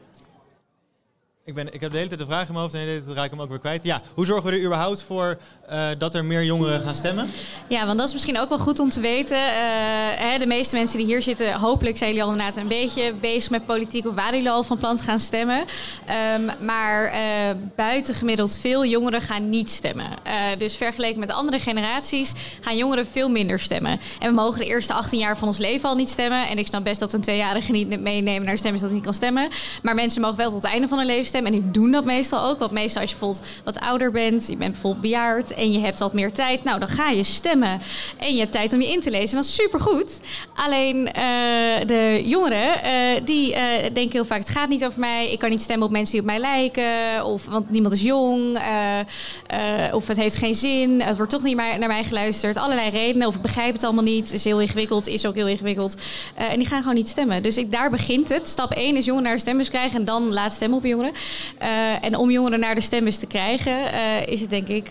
ik, 1.43 1.53
ben, 1.55 1.73
ik 1.73 1.81
heb 1.81 1.91
de 1.91 1.97
hele 1.97 2.09
tijd 2.09 2.19
de 2.19 2.25
vraag 2.25 2.47
in 2.47 2.53
mijn 2.53 2.63
hoofd 2.63 2.73
en 2.73 2.81
de 2.81 2.87
hele 2.87 3.03
tijd 3.03 3.15
raak 3.15 3.25
ik 3.25 3.31
hem 3.31 3.41
ook 3.41 3.49
weer 3.49 3.59
kwijt. 3.59 3.83
Ja, 3.83 4.01
hoe 4.13 4.25
zorgen 4.25 4.49
we 4.49 4.57
er 4.57 4.63
überhaupt 4.63 5.03
voor 5.03 5.37
uh, 5.71 5.87
dat 5.97 6.15
er 6.15 6.25
meer 6.25 6.43
jongeren 6.43 6.81
gaan 6.81 6.95
stemmen? 6.95 7.29
Ja, 7.67 7.85
want 7.85 7.97
dat 7.97 8.07
is 8.07 8.13
misschien 8.13 8.39
ook 8.39 8.49
wel 8.49 8.57
goed 8.57 8.79
om 8.79 8.89
te 8.89 9.01
weten. 9.01 9.37
Uh, 9.37 9.53
hè, 10.15 10.37
de 10.37 10.47
meeste 10.47 10.75
mensen 10.75 10.97
die 10.97 11.05
hier 11.05 11.21
zitten, 11.21 11.53
hopelijk 11.53 11.97
zijn 11.97 12.09
jullie 12.09 12.25
al 12.25 12.31
inderdaad 12.31 12.57
een 12.57 12.67
beetje 12.67 13.13
bezig 13.13 13.49
met 13.49 13.65
politiek 13.65 14.07
of 14.07 14.15
waren 14.15 14.35
jullie 14.35 14.49
al 14.49 14.63
van 14.63 14.77
plan 14.77 14.99
gaan 14.99 15.19
stemmen. 15.19 15.59
Um, 15.59 16.65
maar 16.65 17.05
uh, 17.05 17.19
buiten 17.75 18.15
gemiddeld 18.15 18.57
veel 18.57 18.85
jongeren 18.85 19.21
gaan 19.21 19.49
niet 19.49 19.69
stemmen. 19.69 20.05
dus 20.57 20.75
vergeleken 20.75 21.19
met 21.19 21.31
andere 21.31 21.59
generaties 21.59 22.33
gaan 22.61 22.77
jongeren 22.77 23.07
veel 23.07 23.29
minder 23.29 23.59
stemmen. 23.59 23.99
En 24.19 24.29
we 24.29 24.33
mogen 24.33 24.59
de 24.59 24.65
eerste 24.65 24.93
18 24.93 25.19
jaar 25.19 25.37
van 25.37 25.47
ons 25.47 25.57
leven 25.57 25.89
al 25.89 25.95
niet 25.95 26.09
stemmen. 26.09 26.47
En 26.47 26.57
ik 26.57 26.67
snap 26.67 26.83
best 26.83 26.99
dat 26.99 27.13
een 27.13 27.21
tweejarige 27.21 27.71
niet 27.71 27.99
meenemen 27.99 28.43
naar 28.43 28.57
stemmen 28.57 28.79
hij 28.81 28.89
niet 28.91 29.03
kan 29.03 29.13
stemmen. 29.13 29.49
Maar 29.81 29.95
mensen 29.95 30.21
mogen 30.21 30.37
wel 30.37 30.49
tot 30.49 30.63
het 30.63 30.71
einde 30.71 30.87
van 30.87 30.97
hun 30.97 31.07
leven 31.07 31.25
stemmen. 31.25 31.53
En 31.53 31.61
die 31.61 31.71
doen 31.71 31.91
dat 31.91 32.05
meestal 32.05 32.45
ook. 32.45 32.59
Want 32.59 32.71
meestal 32.71 33.01
als 33.01 33.11
je 33.11 33.17
bijvoorbeeld 33.17 33.49
wat 33.63 33.79
ouder 33.79 34.11
bent, 34.11 34.47
je 34.47 34.57
bent 34.57 34.71
bijvoorbeeld 34.71 35.01
bejaard 35.01 35.51
en 35.59 35.71
je 35.71 35.79
hebt 35.79 35.99
wat 35.99 36.13
meer 36.13 36.31
tijd, 36.31 36.63
nou 36.63 36.79
dan 36.79 36.87
ga 36.87 37.09
je 37.09 37.23
stemmen. 37.23 37.81
En 38.17 38.33
je 38.33 38.39
hebt 38.39 38.51
tijd 38.51 38.73
om 38.73 38.81
je 38.81 38.91
in 38.91 38.99
te 38.99 39.09
lezen. 39.09 39.29
En 39.29 39.35
dat 39.35 39.45
is 39.45 39.53
supergoed. 39.53 40.19
Alleen 40.55 40.97
uh, 40.97 41.13
de 41.85 42.21
jongeren, 42.25 42.67
uh, 42.85 43.25
die 43.25 43.51
uh, 43.51 43.59
denken 43.93 44.11
heel 44.11 44.25
vaak: 44.25 44.39
het 44.39 44.49
gaat 44.49 44.69
niet 44.69 44.85
over 44.85 44.99
mij. 44.99 45.31
Ik 45.31 45.39
kan 45.39 45.49
niet 45.49 45.61
stemmen 45.61 45.87
op 45.87 45.93
mensen 45.93 46.11
die 46.11 46.21
op 46.21 46.27
mij 46.27 46.39
lijken. 46.39 47.25
Of 47.25 47.45
want 47.45 47.69
niemand 47.69 47.93
is 47.93 48.01
jong. 48.01 48.59
of 49.91 50.07
het 50.07 50.17
heeft 50.17 50.35
geen 50.35 50.55
zin. 50.55 51.01
Het 51.01 51.17
wordt 51.17 51.31
toch 51.31 51.43
niet 51.43 51.55
naar 51.55 51.87
mij 51.87 52.03
geluisterd. 52.03 52.57
Allerlei 52.57 52.89
redenen. 52.89 53.27
Of 53.27 53.35
ik 53.35 53.41
begrijp 53.41 53.73
het 53.73 53.83
allemaal 53.83 54.03
niet. 54.03 54.33
Is 54.33 54.43
heel 54.43 54.61
ingewikkeld. 54.61 55.07
Is 55.07 55.25
ook 55.25 55.35
heel 55.35 55.47
ingewikkeld. 55.47 55.95
en 56.35 56.57
die 56.57 56.67
gaan 56.67 56.81
gewoon 56.81 56.95
niet 56.95 57.07
stemmen. 57.07 57.43
Dus 57.43 57.57
ik, 57.57 57.71
daar 57.71 57.89
begint 57.89 58.29
het. 58.29 58.47
Stap 58.47 58.71
1 58.71 58.97
is 58.97 59.05
jongeren 59.05 59.27
naar 59.27 59.35
de 59.35 59.41
stembus 59.41 59.69
krijgen. 59.69 59.99
En 59.99 60.05
dan 60.05 60.33
laat 60.33 60.53
stemmen 60.53 60.77
op 60.77 60.85
jongeren. 60.85 61.11
En 62.01 62.15
om 62.17 62.31
jongeren 62.31 62.59
naar 62.59 62.75
de 62.75 62.81
stembus 62.81 63.17
te 63.17 63.27
krijgen, 63.27 63.77
is 64.27 64.41
het 64.41 64.49
denk 64.49 64.67
ik 64.67 64.89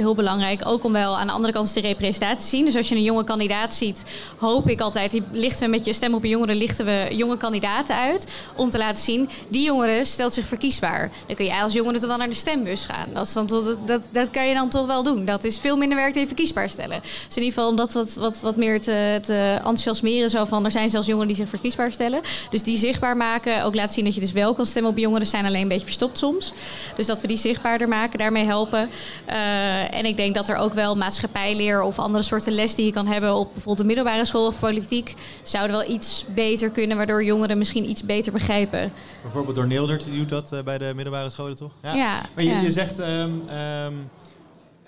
heel 0.00 0.14
belangrijk 0.14 0.66
ook 0.66 0.84
om 0.84 0.92
wel 0.92 1.18
aan 1.18 1.26
de 1.26 1.32
andere 1.32 1.52
kant 1.52 1.74
de 1.74 1.80
representatie 1.80 2.38
te 2.40 2.46
zien. 2.46 2.64
Dus 2.64 2.76
als 2.76 2.88
je 2.88 2.94
een 2.94 3.02
jonge 3.02 3.24
kandidaat 3.24 3.74
ziet, 3.74 4.04
hoop 4.38 4.68
ik 4.68 4.80
altijd, 4.80 5.20
lichten 5.32 5.64
we 5.64 5.70
met 5.70 5.84
je 5.84 5.92
stem 5.92 6.14
op 6.14 6.22
een 6.22 6.28
jongere, 6.28 6.54
lichten 6.54 6.84
we 6.84 7.06
jonge 7.10 7.36
kandidaten 7.36 7.94
uit. 7.96 8.32
Om 8.56 8.70
te 8.70 8.78
laten 8.78 9.02
zien, 9.02 9.28
die 9.48 9.64
jongere 9.64 10.04
stelt 10.04 10.34
zich 10.34 10.46
verkiesbaar. 10.46 11.10
Dan 11.26 11.36
kun 11.36 11.44
jij 11.44 11.62
als 11.62 11.72
jongere 11.72 11.98
toch 11.98 12.08
wel 12.08 12.18
naar 12.18 12.28
de 12.28 12.34
stembus 12.34 12.84
gaan. 12.84 13.06
Dat, 13.12 13.30
dan 13.34 13.46
dat, 13.86 14.02
dat, 14.10 14.30
kan 14.30 14.46
je 14.46 14.54
dan 14.54 14.68
toch 14.68 14.86
wel 14.86 15.02
doen. 15.02 15.24
Dat 15.24 15.44
is 15.44 15.58
veel 15.58 15.76
minder 15.76 15.98
werk 15.98 16.12
dan 16.12 16.20
je 16.20 16.26
verkiesbaar 16.26 16.70
stellen. 16.70 17.00
Dus 17.00 17.36
in 17.36 17.42
ieder 17.42 17.52
geval 17.52 17.68
om 17.68 17.76
dat 17.76 17.92
wat, 17.92 18.14
wat, 18.14 18.40
wat 18.40 18.56
meer 18.56 18.80
te, 18.80 19.18
te 19.22 19.54
enthousiasmeren. 19.54 20.30
Zo 20.30 20.44
van, 20.44 20.64
er 20.64 20.70
zijn 20.70 20.90
zelfs 20.90 21.06
jongeren 21.06 21.28
die 21.28 21.36
zich 21.36 21.48
verkiesbaar 21.48 21.92
stellen. 21.92 22.20
Dus 22.50 22.62
die 22.62 22.76
zichtbaar 22.76 23.16
maken. 23.16 23.64
Ook 23.64 23.74
laten 23.74 23.92
zien 23.92 24.04
dat 24.04 24.14
je 24.14 24.20
dus 24.20 24.32
wel 24.32 24.54
kan 24.54 24.66
stemmen 24.66 24.90
op 24.90 24.98
jongeren. 24.98 25.26
Zijn 25.26 25.46
alleen 25.46 25.62
een 25.62 25.68
beetje 25.68 25.86
verstopt 25.86 26.18
soms. 26.18 26.52
Dus 26.96 27.06
dat 27.06 27.20
we 27.20 27.26
die 27.26 27.36
zichtbaarder 27.36 27.88
maken, 27.88 28.18
daarmee 28.18 28.44
helpen. 28.44 28.90
Uh, 29.28 29.34
en 29.92 30.04
ik 30.04 30.16
denk 30.16 30.34
dat 30.34 30.48
er 30.48 30.56
ook 30.56 30.74
wel 30.74 30.96
maatschappijleer 30.96 31.82
of 31.82 31.98
andere 31.98 32.24
soorten 32.24 32.52
les 32.52 32.74
die 32.74 32.86
je 32.86 32.92
kan 32.92 33.06
hebben 33.06 33.34
op 33.34 33.44
bijvoorbeeld 33.44 33.78
de 33.78 33.84
middelbare 33.84 34.24
school 34.24 34.46
of 34.46 34.60
politiek, 34.60 35.14
zouden 35.42 35.76
wel 35.76 35.90
iets 35.90 36.26
beter 36.34 36.70
kunnen, 36.70 36.96
waardoor 36.96 37.24
jongeren 37.24 37.58
misschien 37.58 37.90
iets 37.90 38.02
beter 38.02 38.32
begrijpen. 38.32 38.92
Bijvoorbeeld 39.22 39.56
door 39.56 39.66
Neeldert, 39.66 40.04
die 40.04 40.16
doet 40.16 40.28
dat 40.28 40.52
uh, 40.52 40.62
bij 40.62 40.78
de 40.78 40.92
middelbare 40.94 41.30
scholen, 41.30 41.56
toch? 41.56 41.72
Ja. 41.82 41.94
ja 41.94 42.20
maar 42.34 42.44
je, 42.44 42.50
ja. 42.50 42.60
je 42.60 42.70
zegt. 42.70 42.98
Um, 42.98 43.48
um, 43.48 44.10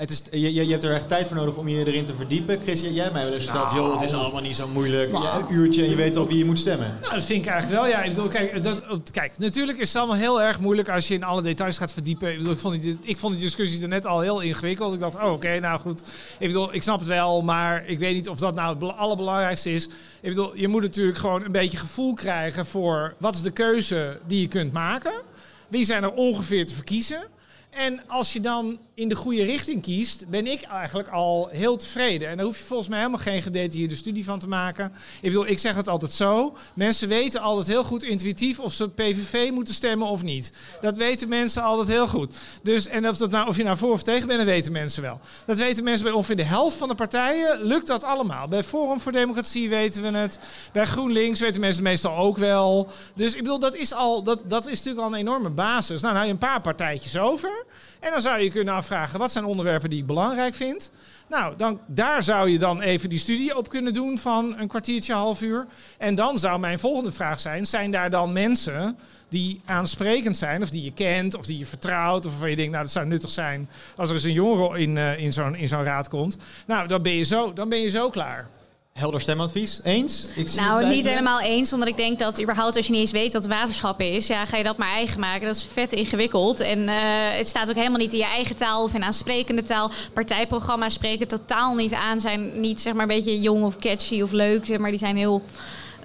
het 0.03 0.11
is, 0.11 0.23
je, 0.41 0.55
je, 0.55 0.71
hebt 0.71 0.85
er 0.85 0.95
echt 0.95 1.09
tijd 1.09 1.27
voor 1.27 1.37
nodig 1.37 1.57
om 1.57 1.69
je 1.69 1.87
erin 1.87 2.05
te 2.05 2.15
verdiepen. 2.15 2.61
Chris, 2.63 2.81
jij 2.81 3.03
hebt 3.03 3.13
mij 3.13 3.25
wel 3.25 3.33
eens 3.33 3.45
verteld, 3.45 3.73
nou, 3.73 3.77
joh, 3.77 4.01
het 4.01 4.11
is 4.11 4.17
allemaal 4.17 4.41
niet 4.41 4.57
zo 4.57 4.69
moeilijk. 4.69 5.13
Ja, 5.13 5.37
een 5.37 5.55
uurtje 5.55 5.83
en 5.83 5.91
je 5.91 5.97
weet 5.97 6.17
al 6.17 6.27
wie 6.27 6.39
je 6.39 6.45
moet 6.45 6.59
stemmen. 6.59 6.99
Nou, 7.01 7.15
dat 7.15 7.25
vind 7.25 7.45
ik 7.45 7.51
eigenlijk 7.51 7.83
wel. 7.83 7.91
Ja, 7.91 8.03
ik 8.03 8.15
bedoel, 8.15 8.29
kijk, 8.29 8.63
dat, 8.63 8.85
kijk, 9.11 9.39
natuurlijk 9.39 9.79
is 9.79 9.89
het 9.89 9.97
allemaal 9.97 10.17
heel 10.17 10.43
erg 10.43 10.61
moeilijk 10.61 10.89
als 10.89 11.09
je 11.09 11.15
in 11.15 11.25
alle 11.25 11.43
details 11.43 11.79
gaat 11.79 11.93
verdiepen. 11.93 12.31
Ik, 12.31 12.37
bedoel, 12.37 12.53
ik, 12.53 12.59
vond, 12.59 12.83
die, 12.83 12.99
ik 13.03 13.19
vond 13.19 13.33
die 13.33 13.43
discussies 13.43 13.81
er 13.81 13.89
net 13.89 14.07
al 14.07 14.21
heel 14.21 14.41
ingewikkeld. 14.41 14.93
Ik 14.93 15.01
dacht, 15.01 15.17
oh, 15.17 15.23
oké, 15.23 15.33
okay, 15.33 15.59
nou 15.59 15.81
goed. 15.81 16.03
Ik 16.39 16.47
bedoel, 16.47 16.75
ik 16.75 16.83
snap 16.83 16.99
het 16.99 17.09
wel, 17.09 17.43
maar 17.43 17.87
ik 17.87 17.99
weet 17.99 18.15
niet 18.15 18.29
of 18.29 18.39
dat 18.39 18.55
nou 18.55 18.87
het 18.87 18.97
allerbelangrijkste 18.97 19.73
is. 19.73 19.87
Ik 20.21 20.29
bedoel, 20.29 20.57
je 20.57 20.69
moet 20.69 20.83
natuurlijk 20.83 21.19
gewoon 21.19 21.45
een 21.45 21.53
beetje 21.53 21.79
gevoel 21.79 22.15
krijgen 22.15 22.67
voor 22.67 23.15
wat 23.19 23.35
is 23.35 23.43
de 23.43 23.51
keuze 23.51 24.19
die 24.27 24.41
je 24.41 24.49
kunt 24.49 24.73
maken. 24.73 25.23
Wie 25.69 25.85
zijn 25.85 26.03
er 26.03 26.13
ongeveer 26.13 26.67
te 26.67 26.75
verkiezen? 26.75 27.31
En 27.73 28.01
als 28.07 28.33
je 28.33 28.41
dan 28.41 28.79
in 28.95 29.09
de 29.09 29.15
goede 29.15 29.45
richting 29.45 29.83
kiest, 29.83 30.29
ben 30.29 30.47
ik 30.47 30.63
eigenlijk 30.63 31.09
al 31.09 31.49
heel 31.51 31.77
tevreden. 31.77 32.29
En 32.29 32.37
daar 32.37 32.47
hoef 32.47 32.59
je 32.59 32.65
volgens 32.65 32.89
mij 32.89 32.99
helemaal 32.99 33.21
geen 33.21 33.43
gedetailleerde 33.43 33.97
studie 33.97 34.25
van 34.25 34.39
te 34.39 34.49
maken. 34.49 34.93
Ik 35.21 35.29
bedoel, 35.29 35.47
ik 35.47 35.59
zeg 35.59 35.75
het 35.75 35.89
altijd 35.89 36.13
zo. 36.13 36.57
Mensen 36.75 37.09
weten 37.09 37.41
altijd 37.41 37.67
heel 37.67 37.85
goed 37.85 38.03
intuïtief 38.03 38.59
of 38.59 38.73
ze 38.73 38.91
PVV 38.91 39.51
moeten 39.51 39.75
stemmen 39.75 40.09
of 40.09 40.23
niet. 40.23 40.53
Dat 40.81 40.97
weten 40.97 41.29
mensen 41.29 41.63
altijd 41.63 41.89
heel 41.89 42.09
goed. 42.09 42.37
Dus, 42.63 42.87
en 42.87 43.09
of, 43.09 43.17
dat 43.17 43.31
nou, 43.31 43.49
of 43.49 43.57
je 43.57 43.65
nou 43.65 43.77
voor 43.77 43.93
of 43.93 44.03
tegen 44.03 44.27
bent, 44.27 44.39
dat 44.39 44.49
weten 44.49 44.73
mensen 44.73 45.03
wel. 45.03 45.21
Dat 45.47 45.59
weten 45.59 45.85
mensen 45.85 46.05
bij 46.05 46.15
ongeveer 46.15 46.37
de 46.37 46.43
helft 46.43 46.77
van 46.77 46.89
de 46.89 46.95
partijen. 46.95 47.63
Lukt 47.63 47.87
dat 47.87 48.05
allemaal. 48.05 48.49
Bij 48.49 48.63
Forum 48.63 49.01
voor 49.01 49.13
Democratie 49.13 49.69
weten 49.69 50.03
we 50.03 50.19
het. 50.19 50.39
Bij 50.73 50.87
GroenLinks 50.87 51.41
weten 51.41 51.61
mensen 51.61 51.83
het 51.83 51.91
meestal 51.91 52.17
ook 52.17 52.37
wel. 52.37 52.91
Dus 53.15 53.35
ik 53.35 53.43
bedoel, 53.43 53.59
dat 53.59 53.75
is, 53.75 53.93
al, 53.93 54.23
dat, 54.23 54.43
dat 54.47 54.67
is 54.67 54.77
natuurlijk 54.77 55.07
al 55.07 55.13
een 55.13 55.21
enorme 55.21 55.51
basis. 55.51 56.01
Nou, 56.01 56.15
nou 56.15 56.27
je 56.27 56.33
een 56.33 56.39
paar 56.39 56.61
partijtjes 56.61 57.19
over. 57.19 57.65
En 58.01 58.11
dan 58.11 58.21
zou 58.21 58.41
je 58.41 58.51
kunnen 58.51 58.75
afvragen 58.75 58.91
wat 59.19 59.33
zijn 59.33 59.45
onderwerpen 59.45 59.91
die 59.91 59.99
ik 59.99 60.07
belangrijk 60.07 60.55
vind? 60.55 60.91
Nou, 61.29 61.57
dan, 61.57 61.81
daar 61.87 62.23
zou 62.23 62.51
je 62.51 62.59
dan 62.59 62.81
even 62.81 63.09
die 63.09 63.19
studie 63.19 63.57
op 63.57 63.69
kunnen 63.69 63.93
doen 63.93 64.19
van 64.19 64.59
een 64.59 64.69
kwartiertje, 64.69 65.13
half 65.13 65.43
uur. 65.43 65.67
En 65.99 66.15
dan 66.15 66.39
zou 66.39 66.61
mijn 66.61 66.79
volgende 66.79 67.13
vraag 67.13 67.41
zijn, 67.41 67.67
zijn 67.67 67.91
daar 67.91 68.11
dan 68.11 68.33
mensen 68.33 68.99
die 69.29 69.61
aansprekend 69.65 70.37
zijn, 70.37 70.63
of 70.63 70.71
die 70.71 70.85
je 70.85 70.93
kent, 70.93 71.35
of 71.35 71.47
die 71.47 71.59
je 71.59 71.67
vertrouwt, 71.67 72.25
of 72.25 72.31
waarvan 72.31 72.51
je 72.51 72.57
denkt, 72.57 72.73
nou, 72.73 72.83
dat 72.83 72.93
zou 72.93 73.07
nuttig 73.07 73.31
zijn 73.31 73.69
als 73.97 74.09
er 74.09 74.15
eens 74.15 74.25
een 74.25 74.33
jongere 74.33 74.79
in, 74.79 74.97
uh, 74.97 75.19
in 75.19 75.33
zo'n 75.33 75.55
in 75.55 75.69
zo'n 75.69 75.85
raad 75.85 76.09
komt. 76.09 76.37
Nou, 76.67 76.89
dan 76.89 77.03
ben 77.03 77.13
je 77.13 77.25
zo, 77.25 77.53
dan 77.53 77.69
ben 77.69 77.81
je 77.81 77.91
zo 77.91 78.11
klaar. 78.11 78.49
Helder 78.93 79.21
stemadvies. 79.21 79.81
Eens? 79.83 80.29
Ik 80.37 80.49
zie 80.49 80.61
nou, 80.61 80.87
niet 80.87 81.05
helemaal 81.05 81.41
eens. 81.41 81.73
Omdat 81.73 81.89
ik 81.89 81.97
denk 81.97 82.19
dat 82.19 82.41
überhaupt 82.41 82.77
als 82.77 82.87
je 82.87 82.93
niet 82.93 83.01
eens 83.01 83.11
weet 83.11 83.33
wat 83.33 83.47
waterschap 83.47 84.01
is... 84.01 84.27
ja, 84.27 84.45
ga 84.45 84.57
je 84.57 84.65
dat 84.65 84.77
maar 84.77 84.93
eigen 84.93 85.21
maken. 85.21 85.47
Dat 85.47 85.57
is 85.57 85.69
vet 85.73 85.93
ingewikkeld. 85.93 86.61
En 86.61 86.79
uh, 86.79 86.93
het 87.31 87.49
staat 87.49 87.71
ook 87.71 87.77
helemaal 87.77 87.99
niet 87.99 88.13
in 88.13 88.19
je 88.19 88.25
eigen 88.25 88.57
taal 88.57 88.83
of 88.83 88.95
in 88.95 89.03
aansprekende 89.03 89.63
taal. 89.63 89.91
Partijprogramma's 90.13 90.95
spreken 90.95 91.29
totaal 91.29 91.75
niet 91.75 91.93
aan. 91.93 92.21
Zijn 92.21 92.61
niet 92.61 92.81
zeg 92.81 92.93
maar 92.93 93.03
een 93.03 93.17
beetje 93.17 93.41
jong 93.41 93.65
of 93.65 93.77
catchy 93.77 94.23
of 94.23 94.33
leuk. 94.33 94.67
Zeg 94.67 94.79
maar 94.79 94.91
die 94.91 94.99
zijn 94.99 95.17
heel 95.17 95.43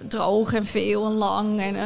droog 0.07 0.53
en 0.53 0.65
veel 0.65 1.05
en 1.05 1.15
lang. 1.15 1.61
En 1.61 1.75
uh, 1.75 1.81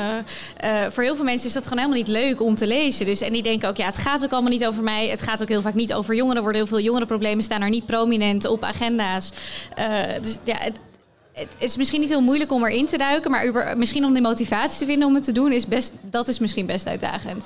uh, 0.63 0.89
voor 0.89 1.03
heel 1.03 1.15
veel 1.15 1.23
mensen 1.23 1.47
is 1.47 1.53
dat 1.53 1.63
gewoon 1.63 1.77
helemaal 1.77 1.99
niet 1.99 2.07
leuk 2.07 2.41
om 2.41 2.55
te 2.55 2.67
lezen. 2.67 3.05
Dus, 3.05 3.21
en 3.21 3.33
die 3.33 3.43
denken 3.43 3.69
ook, 3.69 3.77
ja, 3.77 3.85
het 3.85 3.97
gaat 3.97 4.23
ook 4.23 4.31
allemaal 4.31 4.51
niet 4.51 4.65
over 4.65 4.83
mij. 4.83 5.07
Het 5.07 5.21
gaat 5.21 5.41
ook 5.41 5.49
heel 5.49 5.61
vaak 5.61 5.73
niet 5.73 5.93
over 5.93 6.15
jongeren. 6.15 6.37
Er 6.37 6.43
worden 6.43 6.61
heel 6.61 6.69
veel 6.69 6.85
jongerenproblemen 6.85 7.43
staan 7.43 7.61
er 7.61 7.69
niet 7.69 7.85
prominent 7.85 8.45
op 8.45 8.63
agenda's. 8.63 9.31
Uh, 9.79 9.85
dus 10.21 10.37
ja, 10.43 10.55
het, 10.59 10.81
het 11.33 11.49
is 11.57 11.77
misschien 11.77 11.99
niet 11.99 12.09
heel 12.09 12.21
moeilijk 12.21 12.51
om 12.51 12.65
erin 12.65 12.85
te 12.85 12.97
duiken, 12.97 13.31
maar 13.31 13.77
misschien 13.77 14.05
om 14.05 14.13
de 14.13 14.21
motivatie 14.21 14.79
te 14.79 14.85
vinden 14.85 15.07
om 15.07 15.15
het 15.15 15.23
te 15.23 15.31
doen, 15.31 15.51
is 15.51 15.67
best, 15.67 15.93
dat 16.01 16.27
is 16.27 16.39
misschien 16.39 16.65
best 16.65 16.87
uitdagend. 16.87 17.45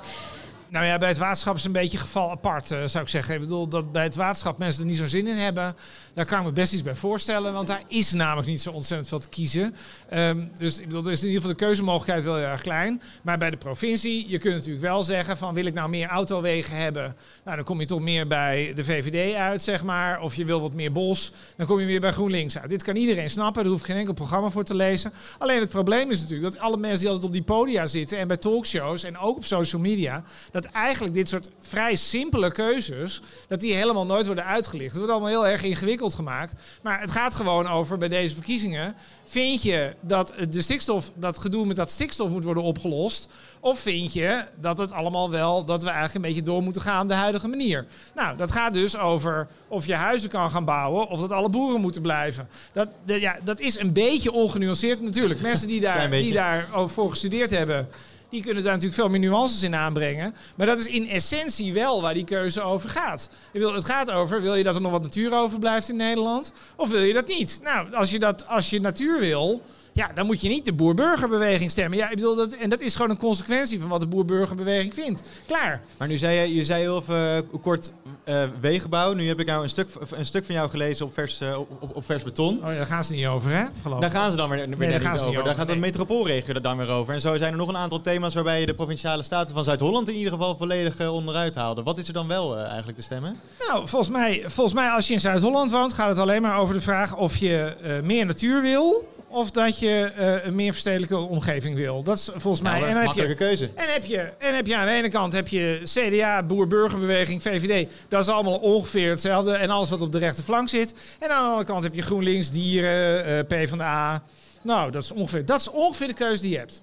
Nou 0.75 0.87
ja, 0.87 0.97
bij 0.97 1.07
het 1.07 1.17
waterschap 1.17 1.55
is 1.55 1.63
een 1.63 1.71
beetje 1.71 1.97
geval 1.97 2.31
apart, 2.31 2.71
uh, 2.71 2.83
zou 2.85 3.03
ik 3.03 3.09
zeggen. 3.09 3.33
Ik 3.33 3.39
bedoel 3.39 3.67
dat 3.67 3.91
bij 3.91 4.03
het 4.03 4.15
waterschap 4.15 4.57
mensen 4.57 4.81
er 4.81 4.87
niet 4.89 4.97
zo 4.97 5.05
zin 5.05 5.27
in 5.27 5.35
hebben. 5.35 5.75
Daar 6.13 6.25
kan 6.25 6.39
ik 6.39 6.45
me 6.45 6.51
best 6.51 6.73
iets 6.73 6.83
bij 6.83 6.95
voorstellen, 6.95 7.53
want 7.53 7.67
daar 7.67 7.81
is 7.87 8.11
namelijk 8.11 8.47
niet 8.47 8.61
zo 8.61 8.71
ontzettend 8.71 9.09
veel 9.09 9.19
te 9.19 9.29
kiezen. 9.29 9.75
Um, 10.13 10.51
dus 10.57 10.79
ik 10.79 10.85
bedoel, 10.85 11.05
er 11.05 11.11
is 11.11 11.21
in 11.21 11.27
ieder 11.27 11.41
geval 11.41 11.57
de 11.57 11.63
keuzemogelijkheid 11.63 12.23
wel 12.23 12.35
heel 12.35 12.45
erg 12.45 12.61
klein. 12.61 13.01
Maar 13.21 13.37
bij 13.37 13.49
de 13.49 13.57
provincie, 13.57 14.29
je 14.29 14.37
kunt 14.37 14.53
natuurlijk 14.53 14.81
wel 14.81 15.03
zeggen 15.03 15.37
van 15.37 15.53
wil 15.53 15.65
ik 15.65 15.73
nou 15.73 15.89
meer 15.89 16.07
autowegen 16.07 16.77
hebben? 16.77 17.15
Nou, 17.43 17.55
dan 17.55 17.65
kom 17.65 17.79
je 17.79 17.85
toch 17.85 18.01
meer 18.01 18.27
bij 18.27 18.71
de 18.75 18.83
VVD 18.83 19.35
uit, 19.35 19.61
zeg 19.61 19.83
maar. 19.83 20.21
Of 20.21 20.35
je 20.35 20.45
wil 20.45 20.61
wat 20.61 20.73
meer 20.73 20.91
bos, 20.91 21.31
dan 21.57 21.65
kom 21.65 21.79
je 21.79 21.85
weer 21.85 21.99
bij 21.99 22.11
GroenLinks 22.11 22.57
uit. 22.57 22.69
Dit 22.69 22.83
kan 22.83 22.95
iedereen 22.95 23.29
snappen, 23.29 23.63
daar 23.63 23.71
hoeft 23.71 23.85
geen 23.85 23.97
enkel 23.97 24.13
programma 24.13 24.49
voor 24.49 24.63
te 24.63 24.75
lezen. 24.75 25.11
Alleen 25.37 25.59
het 25.59 25.69
probleem 25.69 26.11
is 26.11 26.21
natuurlijk 26.21 26.53
dat 26.53 26.61
alle 26.61 26.77
mensen 26.77 26.99
die 26.99 27.07
altijd 27.07 27.25
op 27.25 27.33
die 27.33 27.43
podia 27.43 27.87
zitten 27.87 28.17
en 28.17 28.27
bij 28.27 28.37
talkshows 28.37 29.03
en 29.03 29.17
ook 29.17 29.35
op 29.35 29.45
social 29.45 29.81
media, 29.81 30.23
dat 30.65 30.73
eigenlijk 30.73 31.13
dit 31.13 31.29
soort 31.29 31.49
vrij 31.59 31.95
simpele 31.95 32.51
keuzes, 32.51 33.21
dat 33.47 33.61
die 33.61 33.73
helemaal 33.73 34.05
nooit 34.05 34.25
worden 34.25 34.45
uitgelicht. 34.45 34.89
Het 34.89 34.97
wordt 34.97 35.11
allemaal 35.11 35.29
heel 35.29 35.47
erg 35.47 35.63
ingewikkeld 35.63 36.13
gemaakt. 36.13 36.53
Maar 36.81 37.01
het 37.01 37.11
gaat 37.11 37.35
gewoon 37.35 37.67
over 37.67 37.97
bij 37.97 38.07
deze 38.07 38.33
verkiezingen. 38.33 38.95
Vind 39.25 39.61
je 39.61 39.93
dat 40.01 40.33
de 40.49 40.61
stikstof, 40.61 41.11
dat 41.15 41.37
gedoe 41.37 41.65
met 41.65 41.75
dat 41.75 41.91
stikstof 41.91 42.29
moet 42.29 42.43
worden 42.43 42.63
opgelost? 42.63 43.27
Of 43.59 43.79
vind 43.79 44.13
je 44.13 44.45
dat 44.59 44.77
het 44.77 44.91
allemaal 44.91 45.29
wel, 45.29 45.65
dat 45.65 45.83
we 45.83 45.89
eigenlijk 45.89 46.15
een 46.15 46.31
beetje 46.31 46.51
door 46.51 46.63
moeten 46.63 46.81
gaan 46.81 47.07
de 47.07 47.13
huidige 47.13 47.47
manier? 47.47 47.85
Nou, 48.15 48.37
dat 48.37 48.51
gaat 48.51 48.73
dus 48.73 48.97
over 48.97 49.47
of 49.67 49.85
je 49.85 49.95
huizen 49.95 50.29
kan 50.29 50.49
gaan 50.49 50.65
bouwen 50.65 51.07
of 51.07 51.19
dat 51.19 51.31
alle 51.31 51.49
boeren 51.49 51.81
moeten 51.81 52.01
blijven. 52.01 52.49
Dat, 52.73 52.87
ja, 53.05 53.37
dat 53.43 53.59
is 53.59 53.79
een 53.79 53.93
beetje 53.93 54.31
ongenuanceerd 54.31 55.01
natuurlijk. 55.01 55.41
Mensen 55.41 55.67
die 55.67 55.81
daar, 55.81 56.09
die 56.09 56.33
daar 56.33 56.67
voor 56.85 57.09
gestudeerd 57.09 57.49
hebben, 57.49 57.89
die 58.35 58.43
kunnen 58.43 58.63
daar 58.63 58.73
natuurlijk 58.73 59.01
veel 59.01 59.09
meer 59.09 59.19
nuances 59.19 59.63
in 59.63 59.75
aanbrengen. 59.75 60.35
Maar 60.55 60.67
dat 60.67 60.79
is 60.79 60.87
in 60.87 61.09
essentie 61.09 61.73
wel 61.73 62.01
waar 62.01 62.13
die 62.13 62.23
keuze 62.23 62.61
over 62.61 62.89
gaat. 62.89 63.29
Wil, 63.51 63.73
het 63.73 63.85
gaat 63.85 64.11
over, 64.11 64.41
wil 64.41 64.55
je 64.55 64.63
dat 64.63 64.75
er 64.75 64.81
nog 64.81 64.91
wat 64.91 65.01
natuur 65.01 65.33
overblijft 65.33 65.89
in 65.89 65.95
Nederland? 65.95 66.51
Of 66.75 66.89
wil 66.89 67.01
je 67.01 67.13
dat 67.13 67.27
niet? 67.27 67.59
Nou, 67.63 67.93
als 67.93 68.11
je, 68.11 68.19
dat, 68.19 68.47
als 68.47 68.69
je 68.69 68.81
natuur 68.81 69.19
wil, 69.19 69.61
ja, 69.95 70.11
dan 70.15 70.25
moet 70.25 70.41
je 70.41 70.49
niet 70.49 70.65
de 70.65 70.73
boer-burgerbeweging 70.73 71.71
stemmen. 71.71 71.97
Ja, 71.97 72.09
ik 72.09 72.15
bedoel, 72.15 72.35
dat, 72.35 72.53
en 72.53 72.69
dat 72.69 72.81
is 72.81 72.95
gewoon 72.95 73.09
een 73.11 73.17
consequentie 73.17 73.79
van 73.79 73.89
wat 73.89 73.99
de 73.99 74.07
boer-burgerbeweging 74.07 74.93
vindt. 74.93 75.21
Klaar. 75.45 75.81
Maar 75.97 76.07
nu 76.07 76.17
zei 76.17 76.39
je, 76.39 76.55
je 76.55 76.63
zei 76.63 76.81
heel 76.81 76.97
even 76.97 77.45
uh, 77.53 77.61
kort 77.61 77.93
uh, 78.25 78.43
wegenbouw. 78.59 79.13
Nu 79.13 79.27
heb 79.27 79.39
ik 79.39 79.47
nou 79.47 79.63
een 79.63 79.69
stuk, 79.69 79.87
een 80.09 80.25
stuk 80.25 80.45
van 80.45 80.55
jou 80.55 80.69
gelezen 80.69 81.05
op 81.05 81.13
vers, 81.13 81.41
uh, 81.41 81.59
op, 81.59 81.95
op, 81.95 82.05
vers 82.05 82.23
beton. 82.23 82.57
Oh 82.57 82.71
ja, 82.71 82.77
daar 82.77 82.85
gaan 82.85 83.03
ze 83.03 83.13
niet 83.13 83.25
over, 83.25 83.51
hè? 83.51 83.63
Geloof 83.81 83.99
daar 83.99 84.09
gaan 84.09 84.31
ze 84.31 84.37
dan 84.37 84.49
weer, 84.49 84.57
weer 84.57 84.77
nee, 84.77 84.99
daar 84.99 85.11
niet 85.11 85.21
over. 85.21 85.43
Daar 85.43 85.55
gaat 85.55 85.67
de 85.67 85.75
metropoolregio 85.75 86.53
er 86.53 86.61
dan 86.61 86.77
weer 86.77 86.89
over. 86.89 87.13
En 87.13 87.21
zo 87.21 87.37
zijn 87.37 87.51
er 87.51 87.57
nog 87.57 87.67
een 87.67 87.77
aantal 87.77 88.01
thema's 88.01 88.33
waarbij 88.33 88.59
je 88.59 88.65
de 88.65 88.73
provinciale 88.73 89.23
staten 89.23 89.55
van 89.55 89.63
Zuid-Holland 89.63 90.09
in 90.09 90.15
ieder 90.15 90.31
geval 90.31 90.55
volledig 90.55 91.07
onderuit 91.07 91.55
haalde. 91.55 91.83
Wat 91.83 91.97
is 91.97 92.07
er 92.07 92.13
dan 92.13 92.27
wel 92.27 92.57
eigenlijk 92.57 92.97
te 92.97 93.03
stemmen? 93.03 93.39
Nou, 93.67 93.87
volgens 93.87 94.11
mij, 94.11 94.43
volgens 94.45 94.75
mij 94.75 94.89
als 94.89 95.07
je 95.07 95.13
in 95.13 95.19
Zuid-Holland 95.19 95.71
woont, 95.71 95.93
gaat 95.93 96.09
het 96.09 96.19
alleen 96.19 96.41
maar 96.41 96.59
over 96.59 96.73
de 96.73 96.81
vraag 96.81 97.17
of 97.17 97.37
je 97.37 97.75
meer 98.03 98.25
natuur 98.25 98.61
wil 98.61 99.13
of 99.35 99.51
dat 99.51 99.79
je 99.79 100.11
uh, 100.19 100.45
een 100.45 100.55
meer 100.55 100.71
verstedelijke 100.71 101.17
omgeving 101.17 101.75
wil. 101.75 102.03
Dat 102.03 102.17
is 102.17 102.29
volgens 102.35 102.61
mij. 102.61 102.79
Nou, 102.79 102.91
en 102.91 102.97
heb 102.97 103.27
je, 103.27 103.35
keuze. 103.35 103.69
En 103.75 103.93
heb, 103.93 104.05
je, 104.05 104.31
en 104.37 104.55
heb 104.55 104.67
je 104.67 104.75
aan 104.75 104.85
de 104.85 104.91
ene 104.91 105.09
kant 105.09 105.33
heb 105.33 105.47
je 105.47 105.81
CDA, 105.83 106.43
Boer-Burgerbeweging, 106.43 107.41
VVD. 107.41 107.89
Dat 108.07 108.21
is 108.21 108.27
allemaal 108.27 108.57
ongeveer 108.57 109.09
hetzelfde. 109.09 109.53
En 109.53 109.69
alles 109.69 109.89
wat 109.89 110.01
op 110.01 110.11
de 110.11 110.17
rechterflank 110.17 110.69
zit. 110.69 110.93
En 111.19 111.29
aan 111.29 111.43
de 111.43 111.49
andere 111.49 111.65
kant 111.65 111.83
heb 111.83 111.93
je 111.93 112.01
GroenLinks, 112.01 112.51
Dieren, 112.51 113.29
uh, 113.29 113.39
PvdA. 113.39 114.23
Nou, 114.61 114.91
dat 114.91 115.03
is, 115.03 115.11
ongeveer, 115.11 115.45
dat 115.45 115.59
is 115.59 115.69
ongeveer 115.69 116.07
de 116.07 116.13
keuze 116.13 116.41
die 116.41 116.51
je 116.51 116.57
hebt. 116.57 116.81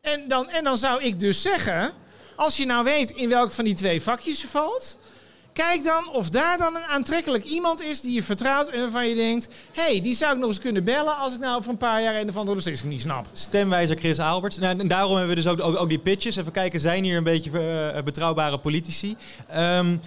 En 0.00 0.28
dan, 0.28 0.50
en 0.50 0.64
dan 0.64 0.76
zou 0.76 1.02
ik 1.02 1.20
dus 1.20 1.42
zeggen. 1.42 1.92
Als 2.36 2.56
je 2.56 2.66
nou 2.66 2.84
weet 2.84 3.10
in 3.10 3.28
welk 3.28 3.50
van 3.50 3.64
die 3.64 3.74
twee 3.74 4.02
vakjes 4.02 4.40
je 4.40 4.48
valt 4.48 4.98
Kijk 5.54 5.84
dan 5.84 6.08
of 6.08 6.30
daar 6.30 6.58
dan 6.58 6.76
een 6.76 6.84
aantrekkelijk 6.84 7.44
iemand 7.44 7.82
is 7.82 8.00
die 8.00 8.12
je 8.12 8.22
vertrouwt 8.22 8.68
en 8.68 8.80
waarvan 8.80 9.08
je 9.08 9.14
denkt: 9.14 9.48
hey, 9.72 10.00
die 10.00 10.14
zou 10.14 10.32
ik 10.32 10.38
nog 10.38 10.48
eens 10.48 10.58
kunnen 10.58 10.84
bellen 10.84 11.16
als 11.16 11.34
ik 11.34 11.40
nou 11.40 11.62
voor 11.62 11.72
een 11.72 11.78
paar 11.78 12.02
jaar 12.02 12.14
een 12.14 12.28
of 12.28 12.36
andere 12.36 12.56
beslissing 12.56 12.92
niet 12.92 13.00
snap. 13.00 13.26
Stemwijzer 13.32 13.96
Chris 13.96 14.18
Alberts. 14.18 14.58
Nou, 14.58 14.78
en 14.78 14.88
daarom 14.88 15.16
hebben 15.16 15.36
we 15.36 15.42
dus 15.42 15.46
ook, 15.46 15.60
ook, 15.60 15.88
die 15.88 15.98
pitches. 15.98 16.36
Even 16.36 16.52
kijken, 16.52 16.80
zijn 16.80 17.04
hier 17.04 17.16
een 17.16 17.24
beetje 17.24 17.50
uh, 17.94 18.02
betrouwbare 18.02 18.58
politici? 18.58 19.16
Um, 19.56 20.00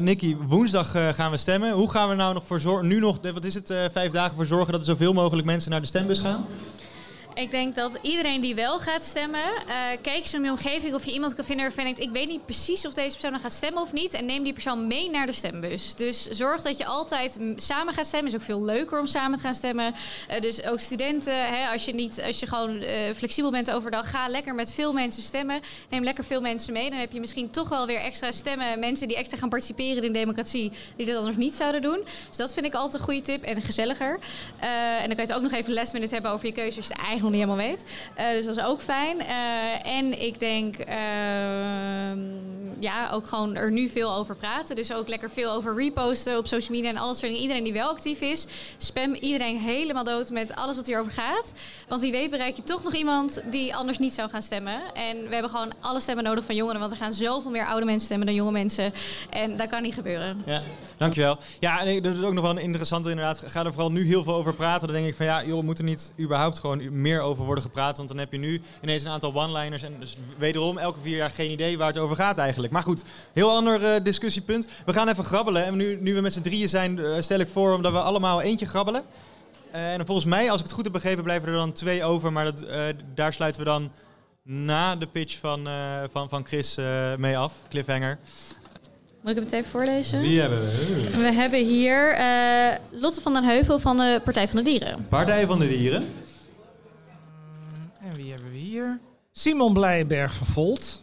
Nicky, 0.00 0.36
woensdag 0.36 0.94
uh, 0.94 1.08
gaan 1.08 1.30
we 1.30 1.36
stemmen. 1.36 1.72
Hoe 1.72 1.90
gaan 1.90 2.08
we 2.08 2.14
nou 2.14 2.34
nog 2.34 2.46
voor 2.46 2.60
zorgen? 2.60 2.86
Nu 2.86 2.98
nog, 2.98 3.18
wat 3.32 3.44
is 3.44 3.54
het, 3.54 3.74
vijf 3.92 4.12
dagen 4.12 4.36
voor 4.36 4.46
zorgen 4.46 4.72
dat 4.72 4.80
er 4.80 4.86
zoveel 4.86 5.12
mogelijk 5.12 5.46
mensen 5.46 5.70
naar 5.70 5.80
de 5.80 5.86
stembus 5.86 6.18
gaan? 6.18 6.46
Ik 7.34 7.50
denk 7.50 7.74
dat 7.74 7.98
iedereen 8.02 8.40
die 8.40 8.54
wel 8.54 8.78
gaat 8.78 9.04
stemmen, 9.04 9.40
uh, 9.40 9.74
kijk 10.02 10.16
eens 10.16 10.34
in 10.34 10.44
je 10.44 10.50
omgeving 10.50 10.94
of 10.94 11.04
je 11.04 11.12
iemand 11.12 11.34
kan 11.34 11.44
vinden 11.44 11.64
waarvan 11.64 11.96
ik 11.96 12.10
weet 12.10 12.28
niet 12.28 12.44
precies 12.44 12.86
of 12.86 12.94
deze 12.94 13.18
persoon 13.18 13.40
gaat 13.40 13.52
stemmen 13.52 13.82
of 13.82 13.92
niet. 13.92 14.14
En 14.14 14.24
neem 14.24 14.42
die 14.42 14.52
persoon 14.52 14.86
mee 14.86 15.10
naar 15.10 15.26
de 15.26 15.32
stembus. 15.32 15.94
Dus 15.94 16.28
zorg 16.28 16.62
dat 16.62 16.78
je 16.78 16.84
altijd 16.84 17.38
samen 17.56 17.94
gaat 17.94 18.06
stemmen. 18.06 18.32
is 18.32 18.38
ook 18.38 18.44
veel 18.44 18.64
leuker 18.64 18.98
om 18.98 19.06
samen 19.06 19.36
te 19.36 19.42
gaan 19.42 19.54
stemmen. 19.54 19.94
Uh, 20.30 20.40
dus 20.40 20.66
ook 20.66 20.80
studenten, 20.80 21.54
hè, 21.54 21.68
als 21.72 21.84
je 21.84 21.94
niet, 21.94 22.22
als 22.26 22.40
je 22.40 22.46
gewoon 22.46 22.82
uh, 22.82 22.88
flexibel 23.14 23.50
bent 23.50 23.70
overdag, 23.70 24.10
ga 24.10 24.28
lekker 24.28 24.54
met 24.54 24.72
veel 24.72 24.92
mensen 24.92 25.22
stemmen. 25.22 25.60
Neem 25.88 26.02
lekker 26.02 26.24
veel 26.24 26.40
mensen 26.40 26.72
mee. 26.72 26.90
Dan 26.90 26.98
heb 26.98 27.12
je 27.12 27.20
misschien 27.20 27.50
toch 27.50 27.68
wel 27.68 27.86
weer 27.86 28.00
extra 28.00 28.32
stemmen. 28.32 28.78
Mensen 28.78 29.08
die 29.08 29.16
extra 29.16 29.38
gaan 29.38 29.48
participeren 29.48 30.02
in 30.02 30.12
democratie, 30.12 30.72
die 30.96 31.06
dat 31.06 31.16
anders 31.16 31.36
niet 31.36 31.54
zouden 31.54 31.82
doen. 31.82 32.04
Dus 32.28 32.36
dat 32.36 32.52
vind 32.52 32.66
ik 32.66 32.74
altijd 32.74 32.94
een 32.94 33.00
goede 33.00 33.20
tip 33.20 33.42
en 33.42 33.62
gezelliger. 33.62 34.18
en 34.58 35.06
dan 35.06 35.16
kan 35.16 35.26
je 35.26 35.32
het 35.32 35.32
ook 35.32 35.42
nog 35.42 35.52
even 35.52 35.72
les 35.72 36.10
hebben 36.10 36.30
over 36.30 36.46
je 36.46 36.52
keuzes. 36.52 36.88
Eigenlijk 36.88 37.21
nog 37.22 37.30
niet 37.30 37.40
helemaal 37.40 37.66
weet. 37.66 37.84
Uh, 38.18 38.30
dus 38.30 38.44
dat 38.44 38.56
is 38.56 38.62
ook 38.62 38.80
fijn. 38.80 39.20
Uh, 39.20 39.96
en 39.96 40.22
ik 40.22 40.38
denk, 40.38 40.76
uh, 40.78 40.84
ja, 42.78 43.10
ook 43.10 43.26
gewoon 43.26 43.54
er 43.54 43.72
nu 43.72 43.88
veel 43.88 44.14
over 44.14 44.36
praten. 44.36 44.76
Dus 44.76 44.94
ook 44.94 45.08
lekker 45.08 45.30
veel 45.30 45.50
over 45.50 45.76
reposten 45.76 46.38
op 46.38 46.46
social 46.46 46.76
media 46.76 46.90
en 46.90 46.96
alles. 46.96 47.22
Iedereen 47.22 47.64
die 47.64 47.72
wel 47.72 47.88
actief 47.88 48.20
is, 48.20 48.46
spam 48.76 49.14
iedereen 49.14 49.58
helemaal 49.58 50.04
dood 50.04 50.30
met 50.30 50.54
alles 50.54 50.76
wat 50.76 50.86
hierover 50.86 51.12
gaat. 51.12 51.52
Want 51.88 52.00
wie 52.00 52.12
weet 52.12 52.30
bereik 52.30 52.56
je 52.56 52.62
toch 52.62 52.82
nog 52.84 52.94
iemand 52.94 53.42
die 53.50 53.74
anders 53.74 53.98
niet 53.98 54.12
zou 54.12 54.30
gaan 54.30 54.42
stemmen. 54.42 54.80
En 54.94 55.22
we 55.22 55.32
hebben 55.32 55.50
gewoon 55.50 55.72
alle 55.80 56.00
stemmen 56.00 56.24
nodig 56.24 56.44
van 56.44 56.54
jongeren. 56.54 56.80
Want 56.80 56.92
er 56.92 56.98
gaan 56.98 57.12
zoveel 57.12 57.50
meer 57.50 57.66
oude 57.66 57.84
mensen 57.84 58.04
stemmen 58.04 58.26
dan 58.26 58.36
jonge 58.36 58.52
mensen. 58.52 58.92
En 59.30 59.56
dat 59.56 59.68
kan 59.68 59.82
niet 59.82 59.94
gebeuren. 59.94 60.42
Ja, 60.46 60.62
dankjewel. 60.96 61.38
Ja, 61.60 61.80
en 61.80 62.02
dat 62.02 62.16
is 62.16 62.22
ook 62.22 62.32
nog 62.32 62.42
wel 62.42 62.50
een 62.50 62.62
interessante 62.62 63.10
inderdaad. 63.10 63.42
Ga 63.46 63.64
er 63.64 63.72
vooral 63.72 63.92
nu 63.92 64.06
heel 64.06 64.22
veel 64.22 64.34
over 64.34 64.54
praten. 64.54 64.86
Dan 64.88 64.96
denk 64.96 65.08
ik 65.08 65.14
van 65.14 65.26
ja, 65.26 65.44
joh, 65.44 65.62
moeten 65.62 65.84
niet 65.84 66.12
überhaupt 66.18 66.58
gewoon 66.58 67.00
meer 67.00 67.11
over 67.20 67.44
worden 67.44 67.64
gepraat. 67.64 67.96
Want 67.96 68.08
dan 68.08 68.18
heb 68.18 68.32
je 68.32 68.38
nu 68.38 68.62
ineens 68.80 69.04
een 69.04 69.10
aantal 69.10 69.34
one-liners. 69.34 69.82
En 69.82 69.96
dus 69.98 70.16
wederom 70.38 70.78
elke 70.78 70.98
vier 71.02 71.16
jaar 71.16 71.30
geen 71.30 71.50
idee 71.50 71.78
waar 71.78 71.86
het 71.86 71.98
over 71.98 72.16
gaat 72.16 72.38
eigenlijk. 72.38 72.72
Maar 72.72 72.82
goed, 72.82 73.02
heel 73.32 73.50
ander 73.50 73.82
uh, 73.82 73.88
discussiepunt. 74.02 74.66
We 74.84 74.92
gaan 74.92 75.08
even 75.08 75.24
grabbelen. 75.24 75.64
En 75.64 75.76
nu, 75.76 75.98
nu 76.00 76.14
we 76.14 76.20
met 76.20 76.32
z'n 76.32 76.42
drieën 76.42 76.68
zijn, 76.68 76.98
uh, 76.98 77.20
stel 77.20 77.38
ik 77.38 77.48
voor 77.48 77.74
omdat 77.74 77.92
we 77.92 78.00
allemaal 78.00 78.42
eentje 78.42 78.66
grabbelen. 78.66 79.02
Uh, 79.74 79.92
en 79.92 80.06
volgens 80.06 80.26
mij, 80.26 80.50
als 80.50 80.60
ik 80.60 80.66
het 80.66 80.74
goed 80.74 80.84
heb 80.84 80.92
begrepen, 80.92 81.24
blijven 81.24 81.48
er 81.48 81.54
dan 81.54 81.72
twee 81.72 82.04
over. 82.04 82.32
Maar 82.32 82.44
dat, 82.44 82.66
daar 83.14 83.32
sluiten 83.32 83.62
we 83.62 83.68
dan 83.68 83.90
na 84.42 84.96
de 84.96 85.06
pitch 85.06 85.38
van, 85.38 85.68
van, 86.12 86.28
van 86.28 86.46
Chris 86.46 86.76
mee 87.16 87.38
af. 87.38 87.54
Cliffhanger. 87.68 88.18
Moet 89.20 89.30
ik 89.30 89.36
het 89.36 89.44
meteen 89.44 89.64
voorlezen? 89.64 90.20
Wie 90.20 90.40
hebben 90.40 90.58
we? 90.58 91.10
We 91.16 91.32
hebben 91.32 91.64
hier 91.64 92.18
Lotte 92.92 93.20
van 93.20 93.32
den 93.32 93.44
Heuvel 93.44 93.78
van 93.78 93.96
de 93.96 94.20
Partij 94.24 94.48
van 94.48 94.56
de 94.56 94.62
Dieren. 94.62 95.06
Partij 95.08 95.46
van 95.46 95.58
de 95.58 95.68
Dieren. 95.68 96.04
Simon 99.32 99.72
Blijenberg 99.72 100.34
van 100.34 100.46
Volt. 100.46 101.02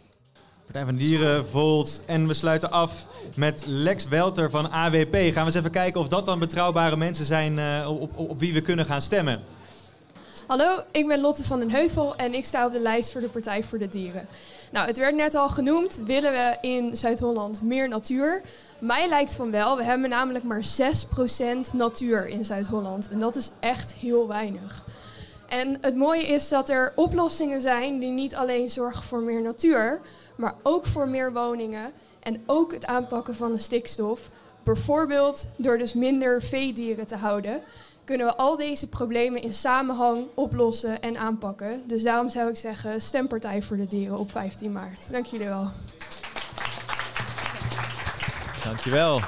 Partij 0.64 0.84
van 0.84 0.94
de 0.94 1.04
Dieren, 1.04 1.46
Volt. 1.46 2.02
En 2.06 2.26
we 2.26 2.34
sluiten 2.34 2.70
af 2.70 3.06
met 3.34 3.64
Lex 3.66 4.08
Welter 4.08 4.50
van 4.50 4.70
AWP. 4.70 5.14
Gaan 5.14 5.32
we 5.32 5.40
eens 5.40 5.54
even 5.54 5.70
kijken 5.70 6.00
of 6.00 6.08
dat 6.08 6.26
dan 6.26 6.38
betrouwbare 6.38 6.96
mensen 6.96 7.24
zijn 7.24 7.58
uh, 7.58 7.90
op, 7.90 8.18
op, 8.18 8.30
op 8.30 8.40
wie 8.40 8.52
we 8.52 8.60
kunnen 8.60 8.84
gaan 8.84 9.02
stemmen. 9.02 9.42
Hallo, 10.46 10.82
ik 10.90 11.06
ben 11.06 11.20
Lotte 11.20 11.44
van 11.44 11.58
den 11.58 11.70
Heuvel 11.70 12.16
en 12.16 12.34
ik 12.34 12.44
sta 12.44 12.66
op 12.66 12.72
de 12.72 12.80
lijst 12.80 13.12
voor 13.12 13.20
de 13.20 13.28
Partij 13.28 13.64
voor 13.64 13.78
de 13.78 13.88
Dieren. 13.88 14.26
Nou, 14.72 14.86
het 14.86 14.98
werd 14.98 15.14
net 15.14 15.34
al 15.34 15.48
genoemd, 15.48 16.02
willen 16.06 16.32
we 16.32 16.56
in 16.60 16.96
Zuid-Holland 16.96 17.62
meer 17.62 17.88
natuur? 17.88 18.42
Mij 18.78 19.08
lijkt 19.08 19.34
van 19.34 19.50
wel, 19.50 19.76
we 19.76 19.84
hebben 19.84 20.08
namelijk 20.08 20.44
maar 20.44 20.64
6% 21.70 21.72
natuur 21.72 22.26
in 22.26 22.44
Zuid-Holland 22.44 23.08
en 23.08 23.18
dat 23.18 23.36
is 23.36 23.50
echt 23.60 23.94
heel 23.94 24.28
weinig. 24.28 24.84
En 25.50 25.78
het 25.80 25.96
mooie 25.96 26.26
is 26.26 26.48
dat 26.48 26.68
er 26.68 26.92
oplossingen 26.96 27.60
zijn 27.60 27.98
die 27.98 28.10
niet 28.10 28.34
alleen 28.34 28.70
zorgen 28.70 29.02
voor 29.02 29.20
meer 29.20 29.42
natuur, 29.42 30.00
maar 30.36 30.54
ook 30.62 30.86
voor 30.86 31.08
meer 31.08 31.32
woningen 31.32 31.92
en 32.20 32.42
ook 32.46 32.72
het 32.72 32.86
aanpakken 32.86 33.34
van 33.34 33.52
de 33.52 33.58
stikstof. 33.58 34.30
Bijvoorbeeld 34.62 35.48
door 35.56 35.78
dus 35.78 35.92
minder 35.94 36.42
veedieren 36.42 37.06
te 37.06 37.16
houden, 37.16 37.62
kunnen 38.04 38.26
we 38.26 38.36
al 38.36 38.56
deze 38.56 38.88
problemen 38.88 39.42
in 39.42 39.54
samenhang 39.54 40.26
oplossen 40.34 41.02
en 41.02 41.18
aanpakken. 41.18 41.82
Dus 41.86 42.02
daarom 42.02 42.30
zou 42.30 42.48
ik 42.48 42.56
zeggen, 42.56 43.02
stempartij 43.02 43.62
voor 43.62 43.76
de 43.76 43.86
dieren 43.86 44.18
op 44.18 44.30
15 44.30 44.72
maart. 44.72 45.12
Dank 45.12 45.26
jullie 45.26 45.46
wel. 45.48 45.70
Dankjewel. 48.64 49.20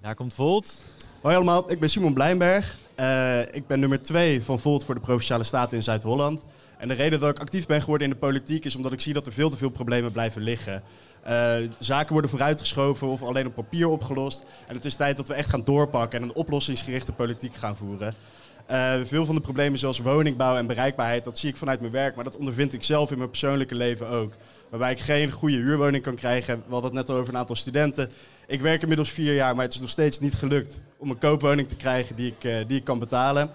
Daar 0.00 0.14
komt 0.14 0.34
Volt. 0.34 0.82
Hoi 1.20 1.34
allemaal, 1.34 1.70
ik 1.70 1.80
ben 1.80 1.90
Simon 1.90 2.14
Blijnberg. 2.14 2.78
Uh, 3.00 3.40
ik 3.40 3.66
ben 3.66 3.80
nummer 3.80 4.02
2 4.02 4.42
van 4.42 4.58
Volt 4.58 4.84
voor 4.84 4.94
de 4.94 5.00
Provinciale 5.00 5.44
Staten 5.44 5.76
in 5.76 5.82
Zuid-Holland. 5.82 6.44
En 6.78 6.88
de 6.88 6.94
reden 6.94 7.20
dat 7.20 7.30
ik 7.30 7.38
actief 7.38 7.66
ben 7.66 7.80
geworden 7.80 8.06
in 8.06 8.12
de 8.12 8.18
politiek 8.18 8.64
is 8.64 8.76
omdat 8.76 8.92
ik 8.92 9.00
zie 9.00 9.12
dat 9.12 9.26
er 9.26 9.32
veel 9.32 9.50
te 9.50 9.56
veel 9.56 9.68
problemen 9.68 10.12
blijven 10.12 10.42
liggen. 10.42 10.82
Uh, 11.28 11.54
zaken 11.78 12.12
worden 12.12 12.30
vooruitgeschoven 12.30 13.08
of 13.08 13.22
alleen 13.22 13.46
op 13.46 13.54
papier 13.54 13.88
opgelost. 13.88 14.44
En 14.66 14.74
het 14.74 14.84
is 14.84 14.96
tijd 14.96 15.16
dat 15.16 15.28
we 15.28 15.34
echt 15.34 15.50
gaan 15.50 15.64
doorpakken 15.64 16.20
en 16.20 16.28
een 16.28 16.34
oplossingsgerichte 16.34 17.12
politiek 17.12 17.54
gaan 17.54 17.76
voeren. 17.76 18.14
Uh, 18.70 18.94
veel 19.04 19.26
van 19.26 19.34
de 19.34 19.40
problemen 19.40 19.78
zoals 19.78 19.98
woningbouw 19.98 20.56
en 20.56 20.66
bereikbaarheid, 20.66 21.24
dat 21.24 21.38
zie 21.38 21.48
ik 21.48 21.56
vanuit 21.56 21.80
mijn 21.80 21.92
werk, 21.92 22.14
maar 22.14 22.24
dat 22.24 22.36
ondervind 22.36 22.72
ik 22.72 22.82
zelf 22.82 23.10
in 23.10 23.18
mijn 23.18 23.30
persoonlijke 23.30 23.74
leven 23.74 24.08
ook. 24.08 24.32
Waarbij 24.70 24.92
ik 24.92 25.00
geen 25.00 25.30
goede 25.30 25.56
huurwoning 25.56 26.02
kan 26.02 26.14
krijgen. 26.14 26.62
We 26.66 26.72
hadden 26.72 26.90
het 26.96 27.00
net 27.00 27.08
al 27.08 27.20
over 27.20 27.32
een 27.32 27.40
aantal 27.40 27.56
studenten. 27.56 28.10
Ik 28.46 28.60
werk 28.60 28.82
inmiddels 28.82 29.10
vier 29.10 29.34
jaar, 29.34 29.54
maar 29.54 29.64
het 29.64 29.74
is 29.74 29.80
nog 29.80 29.90
steeds 29.90 30.20
niet 30.20 30.34
gelukt 30.34 30.80
om 31.00 31.10
een 31.10 31.18
koopwoning 31.18 31.68
te 31.68 31.76
krijgen 31.76 32.16
die 32.16 32.34
ik, 32.38 32.44
uh, 32.44 32.56
die 32.66 32.78
ik 32.78 32.84
kan 32.84 32.98
betalen. 32.98 33.50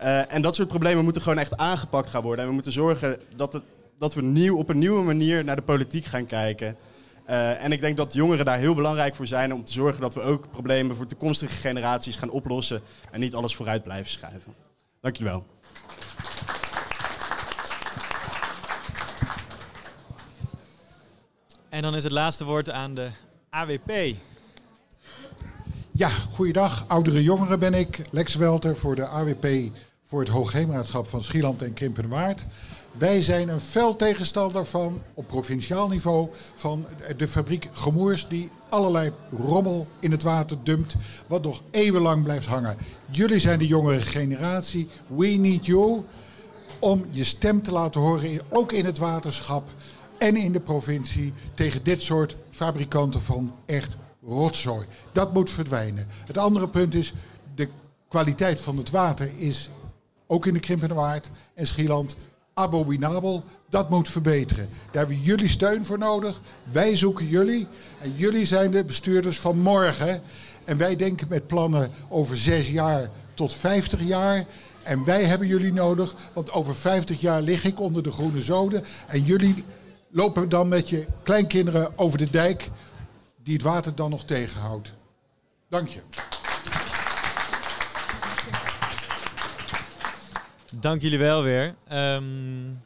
Uh, 0.00 0.32
en 0.32 0.42
dat 0.42 0.54
soort 0.54 0.68
problemen 0.68 1.04
moeten 1.04 1.22
gewoon 1.22 1.38
echt 1.38 1.56
aangepakt 1.56 2.08
gaan 2.08 2.22
worden. 2.22 2.40
En 2.40 2.46
we 2.46 2.54
moeten 2.54 2.72
zorgen 2.72 3.18
dat, 3.36 3.52
het, 3.52 3.62
dat 3.98 4.14
we 4.14 4.22
nieuw, 4.22 4.56
op 4.56 4.68
een 4.68 4.78
nieuwe 4.78 5.02
manier 5.02 5.44
naar 5.44 5.56
de 5.56 5.62
politiek 5.62 6.04
gaan 6.04 6.26
kijken. 6.26 6.76
Uh, 7.28 7.64
en 7.64 7.72
ik 7.72 7.80
denk 7.80 7.96
dat 7.96 8.12
jongeren 8.12 8.44
daar 8.44 8.58
heel 8.58 8.74
belangrijk 8.74 9.14
voor 9.14 9.26
zijn 9.26 9.54
om 9.54 9.64
te 9.64 9.72
zorgen 9.72 10.00
dat 10.00 10.14
we 10.14 10.20
ook 10.20 10.50
problemen 10.50 10.96
voor 10.96 11.06
toekomstige 11.06 11.54
generaties 11.54 12.16
gaan 12.16 12.30
oplossen 12.30 12.80
en 13.10 13.20
niet 13.20 13.34
alles 13.34 13.56
vooruit 13.56 13.82
blijven 13.82 14.10
schuiven. 14.10 14.54
Dank 15.00 15.16
jullie 15.16 15.32
wel. 15.32 15.46
En 21.68 21.82
dan 21.82 21.94
is 21.94 22.02
het 22.02 22.12
laatste 22.12 22.44
woord 22.44 22.70
aan 22.70 22.94
de 22.94 23.08
AWP. 23.50 24.16
Ja, 25.98 26.08
goeiedag. 26.08 26.84
Oudere 26.88 27.22
jongeren 27.22 27.58
ben 27.58 27.74
ik. 27.74 28.00
Lex 28.10 28.34
Welter 28.34 28.76
voor 28.76 28.94
de 28.94 29.06
AWP 29.06 29.46
voor 30.04 30.20
het 30.20 30.28
Hoogheemraadschap 30.28 31.08
van 31.08 31.20
Schieland 31.20 31.62
en 31.62 31.72
Krimpenwaard. 31.72 32.46
Wij 32.98 33.22
zijn 33.22 33.48
een 33.48 33.60
fel 33.60 33.96
tegenstander 33.96 34.64
van, 34.64 35.02
op 35.14 35.26
provinciaal 35.26 35.88
niveau, 35.88 36.28
van 36.54 36.86
de 37.16 37.28
fabriek 37.28 37.68
Gemoers 37.72 38.28
die 38.28 38.50
allerlei 38.68 39.12
rommel 39.36 39.86
in 40.00 40.10
het 40.10 40.22
water 40.22 40.56
dumpt, 40.62 40.96
wat 41.26 41.42
nog 41.42 41.62
eeuwenlang 41.70 42.22
blijft 42.22 42.46
hangen. 42.46 42.76
Jullie 43.10 43.40
zijn 43.40 43.58
de 43.58 43.66
jongere 43.66 44.00
generatie. 44.00 44.88
We 45.06 45.26
need 45.26 45.66
you 45.66 46.02
om 46.78 47.04
je 47.10 47.24
stem 47.24 47.62
te 47.62 47.72
laten 47.72 48.00
horen, 48.00 48.40
ook 48.48 48.72
in 48.72 48.84
het 48.84 48.98
waterschap 48.98 49.70
en 50.18 50.36
in 50.36 50.52
de 50.52 50.60
provincie, 50.60 51.32
tegen 51.54 51.82
dit 51.82 52.02
soort 52.02 52.36
fabrikanten 52.50 53.22
van 53.22 53.54
echt 53.66 53.96
rotzooi. 54.22 54.86
Dat 55.12 55.32
moet 55.34 55.50
verdwijnen. 55.50 56.06
Het 56.26 56.38
andere 56.38 56.68
punt 56.68 56.94
is, 56.94 57.14
de 57.54 57.68
kwaliteit 58.08 58.60
van 58.60 58.76
het 58.76 58.90
water 58.90 59.30
is 59.36 59.70
ook 60.26 60.46
in 60.46 60.54
de 60.54 60.60
Krimpenwaard 60.60 61.30
en 61.54 61.66
Schieland 61.66 62.16
abominabel. 62.54 63.44
Dat 63.68 63.90
moet 63.90 64.08
verbeteren. 64.08 64.68
Daar 64.90 65.06
hebben 65.06 65.22
jullie 65.22 65.48
steun 65.48 65.84
voor 65.84 65.98
nodig. 65.98 66.40
Wij 66.72 66.96
zoeken 66.96 67.26
jullie. 67.26 67.66
En 67.98 68.12
jullie 68.14 68.44
zijn 68.44 68.70
de 68.70 68.84
bestuurders 68.84 69.40
van 69.40 69.58
morgen. 69.58 70.22
En 70.64 70.76
wij 70.76 70.96
denken 70.96 71.28
met 71.28 71.46
plannen 71.46 71.90
over 72.08 72.36
zes 72.36 72.70
jaar 72.70 73.10
tot 73.34 73.52
50 73.52 74.02
jaar. 74.02 74.46
En 74.82 75.04
wij 75.04 75.24
hebben 75.24 75.46
jullie 75.46 75.72
nodig, 75.72 76.14
want 76.32 76.52
over 76.52 76.74
50 76.74 77.20
jaar 77.20 77.42
lig 77.42 77.64
ik 77.64 77.80
onder 77.80 78.02
de 78.02 78.10
groene 78.10 78.40
zoden. 78.40 78.84
En 79.06 79.22
jullie 79.22 79.64
lopen 80.10 80.48
dan 80.48 80.68
met 80.68 80.88
je 80.88 81.06
kleinkinderen 81.22 81.98
over 81.98 82.18
de 82.18 82.30
dijk, 82.30 82.70
die 83.48 83.56
het 83.56 83.66
water 83.66 83.94
dan 83.94 84.10
nog 84.10 84.24
tegenhoudt. 84.24 84.94
Dank 85.68 85.88
je. 85.88 86.00
Dank 90.72 91.02
jullie 91.02 91.18
wel 91.18 91.42
weer. 91.42 91.74
Um, 91.92 92.82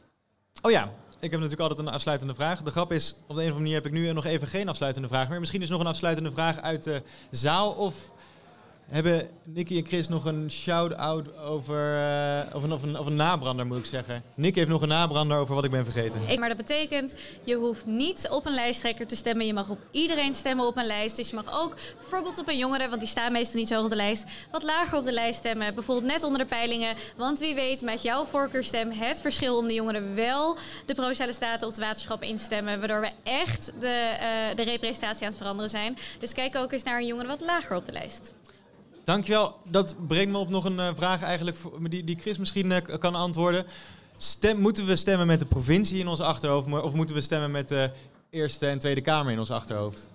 oh 0.61 0.71
ja, 0.71 0.83
ik 1.19 1.31
heb 1.31 1.39
natuurlijk 1.39 1.59
altijd 1.59 1.79
een 1.79 1.93
afsluitende 1.93 2.35
vraag. 2.35 2.61
De 2.61 2.71
grap 2.71 2.91
is, 2.91 3.11
op 3.11 3.17
de 3.17 3.23
een 3.27 3.27
of 3.27 3.37
andere 3.37 3.59
manier 3.59 3.73
heb 3.73 3.85
ik 3.85 3.91
nu 3.91 4.11
nog 4.11 4.25
even 4.25 4.47
geen 4.47 4.69
afsluitende 4.69 5.07
vraag 5.07 5.29
meer. 5.29 5.39
Misschien 5.39 5.61
is 5.61 5.69
nog 5.69 5.79
een 5.79 5.87
afsluitende 5.87 6.31
vraag 6.31 6.59
uit 6.59 6.83
de 6.83 7.03
zaal 7.31 7.71
of 7.71 8.11
hebben 8.87 9.29
Nicky 9.45 9.77
en 9.77 9.85
Chris 9.85 10.07
nog 10.07 10.25
een 10.25 10.51
shout-out 10.51 11.37
over, 11.37 11.97
uh, 11.97 12.55
of, 12.55 12.63
een, 12.63 12.71
een, 12.71 12.99
of 12.99 13.05
een 13.05 13.15
nabrander, 13.15 13.67
moet 13.67 13.77
ik 13.77 13.85
zeggen. 13.85 14.23
Nick 14.35 14.55
heeft 14.55 14.67
nog 14.69 14.81
een 14.81 14.87
nabrander 14.87 15.37
over 15.37 15.55
wat 15.55 15.63
ik 15.63 15.71
ben 15.71 15.83
vergeten. 15.83 16.39
Maar 16.39 16.47
dat 16.47 16.57
betekent, 16.57 17.13
je 17.43 17.55
hoeft 17.55 17.85
niet 17.85 18.27
op 18.31 18.45
een 18.45 18.53
lijsttrekker 18.53 19.07
te 19.07 19.15
stemmen. 19.15 19.45
Je 19.45 19.53
mag 19.53 19.69
op 19.69 19.79
iedereen 19.91 20.33
stemmen 20.33 20.67
op 20.67 20.77
een 20.77 20.85
lijst. 20.85 21.15
Dus 21.15 21.29
je 21.29 21.35
mag 21.35 21.61
ook 21.61 21.75
bijvoorbeeld 21.99 22.39
op 22.39 22.47
een 22.47 22.57
jongere, 22.57 22.89
want 22.89 22.99
die 22.99 23.09
staan 23.09 23.31
meestal 23.31 23.59
niet 23.59 23.67
zo 23.67 23.75
hoog 23.75 23.83
op 23.83 23.89
de 23.89 23.95
lijst, 23.95 24.25
wat 24.51 24.63
lager 24.63 24.97
op 24.97 25.03
de 25.03 25.11
lijst 25.11 25.39
stemmen. 25.39 25.73
Bijvoorbeeld 25.73 26.11
net 26.11 26.23
onder 26.23 26.39
de 26.39 26.47
peilingen. 26.47 26.95
Want 27.17 27.39
wie 27.39 27.55
weet 27.55 27.81
met 27.81 28.01
jouw 28.01 28.25
voorkeurstem 28.25 28.91
het 28.91 29.21
verschil 29.21 29.57
om 29.57 29.67
de 29.67 29.73
jongeren 29.73 30.15
wel 30.15 30.57
de 30.85 30.93
Provinciale 30.93 31.33
Staten 31.33 31.67
of 31.67 31.73
de 31.73 31.81
waterschappen 31.81 32.27
in 32.27 32.35
te 32.35 32.43
stemmen. 32.43 32.79
Waardoor 32.79 33.01
we 33.01 33.11
echt 33.23 33.73
de, 33.79 34.11
uh, 34.13 34.55
de 34.55 34.63
representatie 34.63 35.23
aan 35.23 35.29
het 35.29 35.37
veranderen 35.37 35.69
zijn. 35.69 35.97
Dus 36.19 36.33
kijk 36.33 36.55
ook 36.55 36.71
eens 36.71 36.83
naar 36.83 36.99
een 36.99 37.05
jongere 37.05 37.27
wat 37.27 37.41
lager 37.41 37.75
op 37.75 37.85
de 37.85 37.91
lijst. 37.91 38.33
Dankjewel. 39.03 39.59
Dat 39.69 39.95
brengt 40.07 40.31
me 40.31 40.37
op 40.37 40.49
nog 40.49 40.65
een 40.65 40.77
uh, 40.77 40.89
vraag 40.95 41.21
eigenlijk 41.21 41.57
die, 41.89 42.03
die 42.03 42.17
Chris 42.19 42.37
misschien 42.37 42.71
uh, 42.71 42.77
kan 42.99 43.15
antwoorden. 43.15 43.65
Stem, 44.17 44.57
moeten 44.57 44.85
we 44.85 44.95
stemmen 44.95 45.27
met 45.27 45.39
de 45.39 45.45
provincie 45.45 45.99
in 45.99 46.07
ons 46.07 46.19
achterhoofd 46.19 46.67
of 46.67 46.93
moeten 46.93 47.15
we 47.15 47.21
stemmen 47.21 47.51
met 47.51 47.67
de 47.67 47.91
Eerste 48.29 48.67
en 48.67 48.79
Tweede 48.79 49.01
Kamer 49.01 49.31
in 49.31 49.39
ons 49.39 49.51
achterhoofd? 49.51 50.07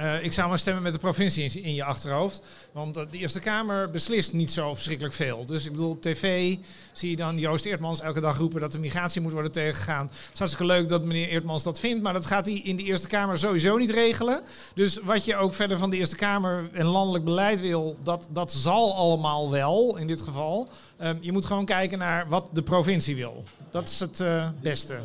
Uh, 0.00 0.24
ik 0.24 0.32
zou 0.32 0.48
maar 0.48 0.58
stemmen 0.58 0.82
met 0.82 0.92
de 0.92 0.98
provincie 0.98 1.62
in, 1.62 1.74
je 1.74 1.84
achterhoofd. 1.84 2.42
Want 2.72 2.94
de 2.94 3.06
Eerste 3.10 3.40
Kamer 3.40 3.90
beslist 3.90 4.32
niet 4.32 4.50
zo 4.50 4.74
verschrikkelijk 4.74 5.14
veel. 5.14 5.46
Dus 5.46 5.64
ik 5.64 5.70
bedoel, 5.70 5.90
op 5.90 6.02
tv 6.02 6.56
zie 6.92 7.10
je 7.10 7.16
dan 7.16 7.38
Joost 7.38 7.64
Eertmans 7.64 8.00
elke 8.00 8.20
dag 8.20 8.38
roepen 8.38 8.60
dat 8.60 8.72
de 8.72 8.78
migratie 8.78 9.20
moet 9.20 9.32
worden 9.32 9.52
tegengegaan. 9.52 10.06
Het 10.06 10.30
is 10.32 10.38
hartstikke 10.38 10.72
leuk 10.72 10.88
dat 10.88 11.04
meneer 11.04 11.28
Eertmans 11.28 11.62
dat 11.62 11.80
vindt, 11.80 12.02
maar 12.02 12.12
dat 12.12 12.26
gaat 12.26 12.46
hij 12.46 12.54
in 12.54 12.76
de 12.76 12.82
Eerste 12.82 13.06
Kamer 13.06 13.38
sowieso 13.38 13.76
niet 13.76 13.90
regelen. 13.90 14.40
Dus 14.74 14.96
wat 14.96 15.24
je 15.24 15.36
ook 15.36 15.54
verder 15.54 15.78
van 15.78 15.90
de 15.90 15.96
Eerste 15.96 16.16
Kamer 16.16 16.70
en 16.72 16.86
landelijk 16.86 17.24
beleid 17.24 17.60
wil, 17.60 17.96
dat, 18.02 18.28
dat 18.30 18.52
zal 18.52 18.94
allemaal 18.94 19.50
wel 19.50 19.96
in 19.96 20.06
dit 20.06 20.20
geval. 20.20 20.68
Um, 21.02 21.18
je 21.20 21.32
moet 21.32 21.44
gewoon 21.44 21.64
kijken 21.64 21.98
naar 21.98 22.28
wat 22.28 22.48
de 22.52 22.62
provincie 22.62 23.16
wil. 23.16 23.44
Dat 23.70 23.88
is 23.88 24.00
het 24.00 24.20
uh, 24.20 24.48
beste. 24.60 24.98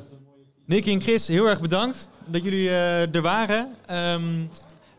Nicky 0.65 0.91
en 0.91 1.01
Chris, 1.01 1.27
heel 1.27 1.49
erg 1.49 1.61
bedankt 1.61 2.09
dat 2.25 2.43
jullie 2.43 2.69
er 2.69 3.21
waren. 3.21 3.75
Um, 3.91 4.49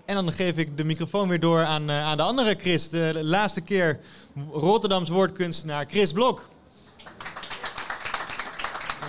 en 0.07 0.15
dan 0.15 0.33
geef 0.33 0.57
ik 0.57 0.77
de 0.77 0.85
microfoon 0.85 1.29
weer 1.29 1.41
door 1.41 1.65
aan, 1.65 1.91
uh, 1.91 2.05
aan 2.05 2.17
de 2.17 2.23
andere 2.23 2.57
Chris. 2.59 2.89
De 2.89 3.21
laatste 3.23 3.61
keer 3.61 3.99
Rotterdams 4.53 5.09
woordkunstenaar 5.09 5.87
Chris 5.89 6.13
Blok. 6.13 6.49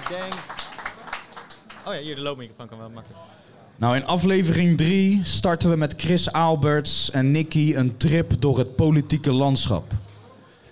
Ik 0.01 0.07
denk... 0.09 0.33
Oh 1.87 1.93
ja, 1.93 1.99
hier 1.99 2.15
de 2.15 2.21
loopmicrofoon 2.21 2.67
kan 2.67 2.77
wel 2.77 2.89
makkelijk. 2.89 3.21
Nou, 3.75 3.95
in 3.95 4.05
aflevering 4.05 4.77
3 4.77 5.19
starten 5.23 5.69
we 5.69 5.75
met 5.75 5.93
Chris 5.97 6.31
Alberts 6.31 7.11
en 7.11 7.31
Nicky 7.31 7.73
een 7.75 7.97
trip 7.97 8.41
door 8.41 8.57
het 8.57 8.75
politieke 8.75 9.31
landschap. 9.31 9.93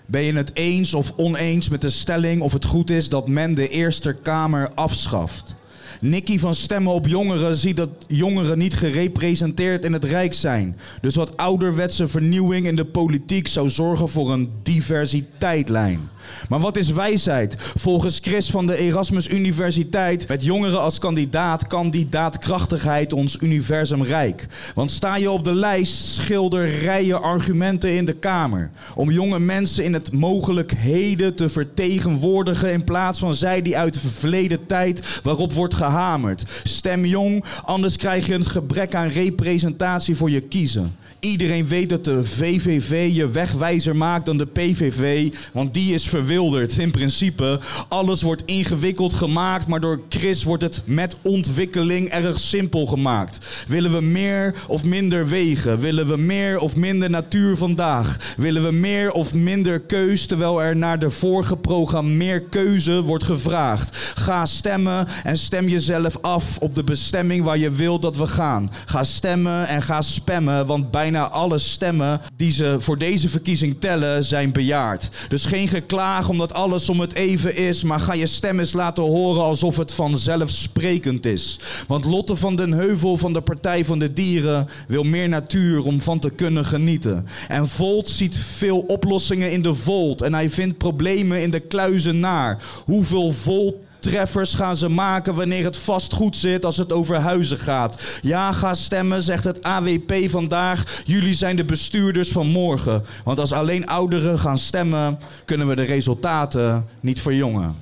Ben 0.06 0.22
je 0.22 0.34
het 0.34 0.52
eens 0.54 0.94
of 0.94 1.14
oneens 1.16 1.70
met 1.70 1.82
de 1.82 1.90
stelling 1.90 2.42
of 2.42 2.54
het 2.54 2.66
goed 2.66 2.90
is 2.90 3.10
dat 3.10 3.28
men 3.28 3.56
de 3.56 3.70
Eerste 3.70 4.14
Kamer 4.14 4.74
afschaft? 4.74 5.56
Nicky 6.02 6.40
van 6.40 6.56
Stemmen 6.56 6.94
op 6.94 7.08
Jongeren 7.08 7.56
ziet 7.56 7.78
dat 7.78 7.90
jongeren 8.08 8.58
niet 8.58 8.76
gerepresenteerd 8.76 9.86
in 9.86 9.94
het 9.94 10.04
Rijk 10.04 10.34
zijn. 10.34 10.78
Dus 11.02 11.16
wat 11.16 11.38
ouderwetse 11.38 12.08
vernieuwing 12.08 12.68
in 12.68 12.76
de 12.76 12.86
politiek 12.86 13.48
zou 13.48 13.70
zorgen 13.70 14.10
voor 14.10 14.32
een 14.32 14.50
diversiteitlijn. 14.64 16.10
Maar 16.50 16.60
wat 16.60 16.78
is 16.78 16.92
wijsheid? 16.92 17.56
Volgens 17.60 18.20
Chris 18.22 18.50
van 18.50 18.68
de 18.68 18.78
Erasmus 18.78 19.30
Universiteit 19.30 20.28
met 20.28 20.44
jongeren 20.44 20.82
als 20.82 21.00
kandidaat 21.00 21.68
kan 21.68 21.90
die 21.90 22.10
daadkrachtigheid 22.10 23.14
ons 23.14 23.38
universum 23.42 24.04
rijk. 24.04 24.48
Want 24.76 24.92
sta 24.92 25.16
je 25.16 25.32
op 25.32 25.44
de 25.44 25.54
lijst, 25.54 26.06
schilder 26.06 26.70
rijen 26.70 27.22
argumenten 27.22 27.96
in 27.96 28.06
de 28.06 28.14
Kamer. 28.14 28.70
Om 28.96 29.12
jonge 29.12 29.40
mensen 29.40 29.84
in 29.84 29.94
het 29.94 30.12
mogelijkheden 30.12 31.36
te 31.36 31.50
vertegenwoordigen 31.50 32.72
in 32.72 32.84
plaats 32.84 33.20
van 33.20 33.36
zij 33.36 33.62
die 33.62 33.78
uit 33.78 33.94
de 33.94 34.00
verleden 34.00 34.66
tijd 34.66 35.20
waarop 35.24 35.54
wordt 35.54 35.74
gehamerd. 35.86 36.44
Stem 36.64 37.06
jong, 37.06 37.44
anders 37.64 37.98
krijg 37.98 38.26
je 38.26 38.34
een 38.34 38.46
gebrek 38.46 38.96
aan 38.96 39.08
representatie 39.08 40.16
voor 40.16 40.30
je 40.30 40.42
kiezen. 40.42 40.96
Iedereen 41.20 41.68
weet 41.68 41.90
dat 41.90 42.06
de 42.06 42.24
VVV 42.24 43.10
je 43.14 43.30
wegwijzer 43.30 43.96
maakt 43.96 44.26
dan 44.26 44.38
de 44.38 44.46
PVV, 44.46 45.34
want 45.52 45.74
die 45.74 45.94
is 45.94 46.08
verwilderd. 46.08 46.78
In 46.78 46.92
principe, 46.92 47.60
alles 47.88 48.22
wordt 48.22 48.44
ingewikkeld 48.46 49.14
gemaakt, 49.14 49.68
maar 49.68 49.80
door 49.80 50.02
Chris 50.10 50.44
wordt 50.44 50.64
het 50.64 50.82
met 50.86 51.18
ontwikkeling 51.22 52.10
erg 52.10 52.40
simpel 52.40 52.86
gemaakt. 52.86 53.64
Willen 53.68 53.92
we 53.92 54.02
meer 54.02 54.56
of 54.68 54.84
minder 54.84 55.28
wegen? 55.28 55.80
Willen 55.80 56.08
we 56.08 56.18
meer 56.18 56.60
of 56.60 56.76
minder 56.76 57.10
natuur 57.10 57.58
vandaag? 57.58 58.34
Willen 58.38 58.64
we 58.64 58.72
meer 58.72 59.12
of 59.12 59.34
minder 59.34 59.80
keus, 59.80 60.26
terwijl 60.26 60.62
er 60.62 60.76
naar 60.76 61.00
de 61.00 61.10
voorgeprogrammeer 61.10 62.42
keuze 62.42 63.02
wordt 63.02 63.24
gevraagd? 63.24 63.98
Ga 64.16 64.46
stemmen 64.46 65.08
en 65.24 65.38
stem 65.38 65.70
jezelf 65.76 66.18
af 66.22 66.58
op 66.60 66.76
de 66.76 66.84
bestemming 66.84 67.44
waar 67.44 67.58
je 67.58 67.72
wilt 67.72 68.02
dat 68.02 68.18
we 68.18 68.28
gaan. 68.28 68.70
Ga 68.86 69.04
stemmen 69.04 69.68
en 69.68 69.82
ga 69.82 70.02
spammen, 70.02 70.66
want 70.66 70.92
bijna 70.92 71.30
alle 71.30 71.58
stemmen 71.58 72.22
die 72.36 72.52
ze 72.52 72.76
voor 72.80 72.98
deze 72.98 73.30
verkiezing 73.30 73.76
tellen 73.80 74.24
zijn 74.24 74.52
bejaard. 74.52 75.10
Dus 75.30 75.46
geen 75.46 75.68
geklaag 75.68 76.30
omdat 76.30 76.54
alles 76.54 76.90
om 76.90 77.00
het 77.00 77.14
even 77.14 77.56
is, 77.56 77.84
maar 77.84 78.00
ga 78.00 78.14
je 78.14 78.26
stem 78.26 78.60
eens 78.60 78.74
laten 78.74 79.04
horen 79.04 79.44
alsof 79.44 79.78
het 79.78 79.92
vanzelfsprekend 79.92 81.26
is. 81.26 81.60
Want 81.88 82.06
Lotte 82.06 82.36
van 82.36 82.56
den 82.56 82.72
Heuvel 82.72 83.18
van 83.18 83.34
de 83.34 83.42
Partij 83.42 83.86
van 83.86 84.00
de 84.00 84.14
Dieren 84.14 84.68
wil 84.88 85.04
meer 85.04 85.30
natuur 85.30 85.86
om 85.86 86.02
van 86.02 86.20
te 86.20 86.30
kunnen 86.30 86.66
genieten. 86.66 87.28
En 87.48 87.68
Volt 87.68 88.10
ziet 88.10 88.38
veel 88.38 88.80
oplossingen 88.80 89.52
in 89.52 89.62
de 89.62 89.76
Volt 89.76 90.22
en 90.22 90.34
hij 90.34 90.50
vindt 90.50 90.78
problemen 90.78 91.42
in 91.42 91.50
de 91.50 91.60
kluizenaar. 91.60 92.64
Hoeveel 92.86 93.32
Volt 93.32 93.76
treffers 94.10 94.54
gaan 94.54 94.76
ze 94.76 94.90
maken 94.90 95.36
wanneer 95.36 95.64
het 95.64 95.78
vast 95.78 96.14
goed 96.14 96.38
zit 96.38 96.66
als 96.66 96.78
het 96.78 96.92
over 96.92 97.16
huizen 97.16 97.58
gaat. 97.58 98.20
Ja, 98.22 98.52
ga 98.52 98.74
stemmen, 98.74 99.22
zegt 99.22 99.44
het 99.44 99.64
AWP 99.64 100.30
vandaag. 100.30 101.04
Jullie 101.06 101.34
zijn 101.34 101.56
de 101.56 101.66
bestuurders 101.66 102.32
van 102.32 102.48
morgen. 102.48 103.04
Want 103.24 103.40
als 103.40 103.52
alleen 103.52 103.88
ouderen 103.88 104.40
gaan 104.40 104.58
stemmen, 104.58 105.20
kunnen 105.46 105.68
we 105.68 105.76
de 105.76 105.84
resultaten 105.84 106.88
niet 107.02 107.22
verjongen. 107.22 107.76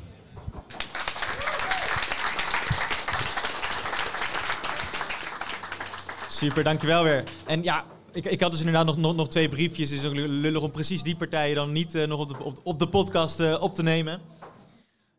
Super, 6.29 6.63
dankjewel 6.63 7.03
weer. 7.03 7.23
En 7.45 7.63
ja, 7.63 7.83
ik, 8.11 8.25
ik 8.25 8.41
had 8.41 8.51
dus 8.51 8.59
inderdaad 8.59 8.85
nog, 8.85 8.97
nog, 8.97 9.15
nog 9.15 9.29
twee 9.29 9.49
briefjes. 9.49 9.89
Het 9.89 9.99
is 9.99 10.05
ook 10.05 10.15
lullig 10.15 10.61
om 10.61 10.71
precies 10.71 11.03
die 11.03 11.15
partijen 11.15 11.55
dan 11.55 11.71
niet 11.71 11.95
uh, 11.95 12.07
nog 12.07 12.19
op 12.19 12.27
de, 12.27 12.61
op, 12.63 12.79
de 12.79 12.87
podcast 12.87 13.39
uh, 13.39 13.61
op 13.61 13.75
te 13.75 13.83
nemen. 13.83 14.19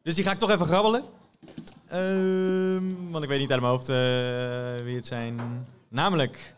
Dus 0.05 0.14
die 0.14 0.25
ga 0.25 0.33
ik 0.33 0.38
toch 0.38 0.51
even 0.51 0.67
grabbelen. 0.67 1.05
Uh, 1.93 3.11
want 3.11 3.23
ik 3.23 3.29
weet 3.29 3.38
niet 3.38 3.51
uit 3.51 3.61
mijn 3.61 3.73
hoofd 3.73 3.88
uh, 3.88 4.85
wie 4.85 4.97
het 4.97 5.07
zijn. 5.07 5.40
Namelijk 5.88 6.55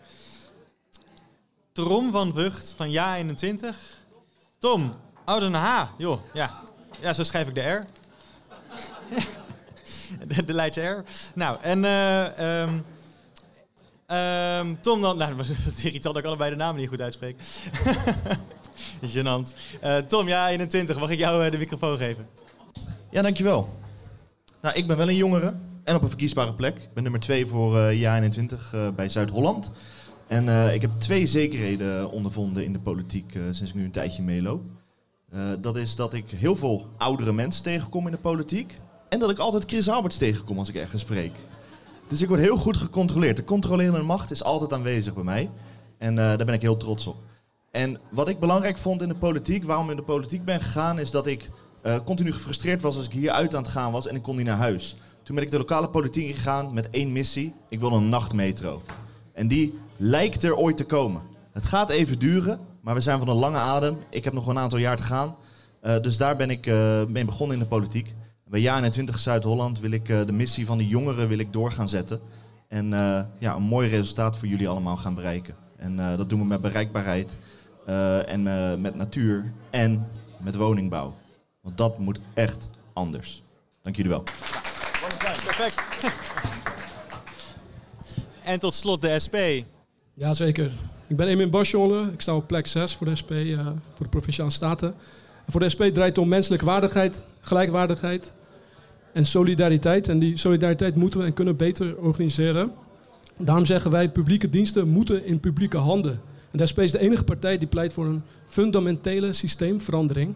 Trom 1.72 2.12
van 2.12 2.32
Vught 2.32 2.74
van 2.76 2.90
Ja 2.90 3.16
21. 3.16 3.78
Tom, 4.58 4.94
ouder 5.24 5.48
een 5.48 5.54
H. 5.54 5.84
Joh, 5.98 6.20
ja. 6.32 6.62
Ja, 7.00 7.12
zo 7.12 7.22
schrijf 7.22 7.48
ik 7.48 7.54
de 7.54 7.60
R. 7.60 7.86
de, 10.34 10.44
de 10.44 10.52
Leidse 10.52 10.80
R. 10.80 11.04
Nou, 11.34 11.58
en 11.60 11.84
uh, 11.84 12.62
um, 12.62 12.84
um, 14.16 14.80
Tom 14.80 15.00
dan... 15.00 15.16
Nou, 15.16 15.36
het 15.42 15.76
is 15.76 15.84
irritant 15.84 16.14
dat 16.14 16.16
ik 16.16 16.24
allebei 16.24 16.50
de 16.50 16.56
namen 16.56 16.80
niet 16.80 16.88
goed 16.88 17.00
uitspreek. 17.00 17.36
Genant. 19.02 19.54
Uh, 19.84 19.96
Tom, 19.98 20.28
ja 20.28 20.48
21. 20.48 20.98
Mag 20.98 21.10
ik 21.10 21.18
jou 21.18 21.50
de 21.50 21.58
microfoon 21.58 21.96
geven? 21.96 22.28
Ja, 23.10 23.22
dankjewel. 23.22 23.68
Nou, 24.62 24.76
ik 24.76 24.86
ben 24.86 24.96
wel 24.96 25.08
een 25.08 25.16
jongere 25.16 25.54
en 25.84 25.94
op 25.94 26.02
een 26.02 26.08
verkiesbare 26.08 26.54
plek. 26.54 26.76
Ik 26.76 26.94
ben 26.94 27.02
nummer 27.02 27.20
2 27.20 27.46
voor 27.46 27.76
uh, 27.76 28.00
jaar 28.00 28.16
21 28.16 28.72
uh, 28.74 28.88
bij 28.90 29.08
Zuid-Holland. 29.08 29.72
En 30.26 30.44
uh, 30.44 30.74
ik 30.74 30.80
heb 30.80 30.90
twee 30.98 31.26
zekerheden 31.26 32.10
ondervonden 32.10 32.64
in 32.64 32.72
de 32.72 32.78
politiek 32.78 33.32
sinds 33.50 33.70
ik 33.70 33.74
nu 33.74 33.84
een 33.84 33.90
tijdje 33.90 34.22
meeloop. 34.22 34.62
dat 35.60 35.76
is 35.76 35.96
dat 35.96 36.14
ik 36.14 36.30
heel 36.30 36.56
veel 36.56 36.86
oudere 36.96 37.32
mensen 37.32 37.62
tegenkom 37.62 38.06
in 38.06 38.12
de 38.12 38.18
politiek. 38.18 38.78
En 39.08 39.18
dat 39.18 39.30
ik 39.30 39.38
altijd 39.38 39.64
Chris 39.66 39.88
Alberts 39.88 40.16
tegenkom 40.16 40.58
als 40.58 40.68
ik 40.68 40.74
ergens 40.74 41.02
spreek. 41.02 41.32
Dus 42.08 42.22
ik 42.22 42.28
word 42.28 42.40
heel 42.40 42.56
goed 42.56 42.76
gecontroleerd. 42.76 43.36
De 43.36 43.44
controlerende 43.44 44.02
macht 44.02 44.30
is 44.30 44.44
altijd 44.44 44.72
aanwezig 44.72 45.14
bij 45.14 45.24
mij. 45.24 45.50
En 45.98 46.14
daar 46.14 46.44
ben 46.44 46.54
ik 46.54 46.62
heel 46.62 46.76
trots 46.76 47.06
op. 47.06 47.16
En 47.70 48.00
wat 48.10 48.28
ik 48.28 48.40
belangrijk 48.40 48.78
vond 48.78 49.02
in 49.02 49.08
de 49.08 49.14
politiek, 49.14 49.64
waarom 49.64 49.84
ik 49.84 49.90
in 49.90 49.96
de 49.96 50.02
politiek 50.02 50.44
ben 50.44 50.60
gegaan, 50.60 50.98
is 50.98 51.10
dat 51.10 51.26
ik 51.26 51.50
uh, 51.86 51.96
continu 52.04 52.32
gefrustreerd 52.32 52.82
was 52.82 52.96
als 52.96 53.06
ik 53.06 53.12
hier 53.12 53.30
uit 53.30 53.54
aan 53.54 53.62
het 53.62 53.72
gaan 53.72 53.92
was 53.92 54.06
en 54.06 54.14
ik 54.14 54.22
kon 54.22 54.36
niet 54.36 54.46
naar 54.46 54.56
huis. 54.56 54.96
Toen 55.22 55.34
ben 55.34 55.44
ik 55.44 55.50
de 55.50 55.58
lokale 55.58 55.88
politiek 55.88 56.26
ingegaan 56.26 56.72
met 56.72 56.90
één 56.90 57.12
missie. 57.12 57.54
Ik 57.68 57.80
wil 57.80 57.92
een 57.92 58.08
nachtmetro. 58.08 58.82
En 59.32 59.48
die 59.48 59.78
lijkt 59.96 60.42
er 60.42 60.56
ooit 60.56 60.76
te 60.76 60.84
komen. 60.84 61.22
Het 61.52 61.66
gaat 61.66 61.90
even 61.90 62.18
duren, 62.18 62.60
maar 62.80 62.94
we 62.94 63.00
zijn 63.00 63.18
van 63.18 63.28
een 63.28 63.36
lange 63.36 63.58
adem. 63.58 63.98
Ik 64.10 64.24
heb 64.24 64.32
nog 64.32 64.46
een 64.46 64.58
aantal 64.58 64.78
jaar 64.78 64.96
te 64.96 65.02
gaan. 65.02 65.36
Uh, 65.82 66.00
dus 66.00 66.16
daar 66.16 66.36
ben 66.36 66.50
ik 66.50 66.66
uh, 66.66 67.04
mee 67.04 67.24
begonnen 67.24 67.56
in 67.56 67.62
de 67.62 67.68
politiek. 67.68 68.14
Bij 68.44 68.60
Jaar 68.60 68.76
21 68.76 69.18
Zuid-Holland 69.18 69.80
wil 69.80 69.90
ik 69.90 70.06
de 70.06 70.32
missie 70.32 70.66
van 70.66 70.78
de 70.78 70.86
jongeren 70.86 71.28
wil 71.28 71.38
ik 71.38 71.52
door 71.52 71.72
gaan 71.72 71.88
zetten. 71.88 72.20
En 72.68 72.88
ja, 73.38 73.54
een 73.54 73.62
mooi 73.62 73.88
resultaat 73.88 74.38
voor 74.38 74.48
jullie 74.48 74.68
allemaal 74.68 74.96
gaan 74.96 75.14
bereiken. 75.14 75.54
En 75.76 75.96
dat 75.96 76.28
doen 76.28 76.40
we 76.40 76.46
met 76.46 76.60
bereikbaarheid 76.60 77.36
en 78.26 78.42
met 78.80 78.94
natuur 78.94 79.52
en 79.70 80.08
met 80.40 80.56
woningbouw. 80.56 81.14
Want 81.66 81.78
dat 81.78 81.98
moet 81.98 82.20
echt 82.34 82.68
anders. 82.92 83.42
Dank 83.82 83.96
jullie 83.96 84.10
wel. 84.10 84.22
Perfect. 85.44 85.74
En 88.44 88.58
tot 88.58 88.74
slot 88.74 89.00
de 89.02 89.18
SP. 89.24 89.36
Jazeker. 90.14 90.72
Ik 91.06 91.16
ben 91.16 91.26
Emin 91.26 91.50
Bosjongen. 91.50 92.12
Ik 92.12 92.20
sta 92.20 92.36
op 92.36 92.46
plek 92.46 92.66
6 92.66 92.94
voor 92.94 93.06
de 93.06 93.14
SP, 93.20 93.30
uh, 93.30 93.66
voor 93.66 93.76
de 93.98 94.08
Provinciale 94.08 94.50
Staten. 94.50 94.94
En 95.44 95.52
voor 95.52 95.60
de 95.60 95.68
SP 95.74 95.82
draait 95.82 96.16
het 96.16 96.18
om 96.18 96.28
menselijke 96.28 96.64
waardigheid, 96.64 97.26
gelijkwaardigheid 97.40 98.32
en 99.12 99.26
solidariteit. 99.26 100.08
En 100.08 100.18
die 100.18 100.36
solidariteit 100.36 100.94
moeten 100.94 101.20
we 101.20 101.26
en 101.26 101.32
kunnen 101.32 101.56
beter 101.56 101.96
organiseren. 101.96 102.72
Daarom 103.36 103.66
zeggen 103.66 103.90
wij, 103.90 104.10
publieke 104.10 104.50
diensten 104.50 104.88
moeten 104.88 105.24
in 105.24 105.40
publieke 105.40 105.78
handen. 105.78 106.20
En 106.50 106.58
de 106.58 106.66
SP 106.70 106.78
is 106.78 106.90
de 106.90 106.98
enige 106.98 107.24
partij 107.24 107.58
die 107.58 107.68
pleit 107.68 107.92
voor 107.92 108.06
een 108.06 108.22
fundamentele 108.46 109.32
systeemverandering. 109.32 110.34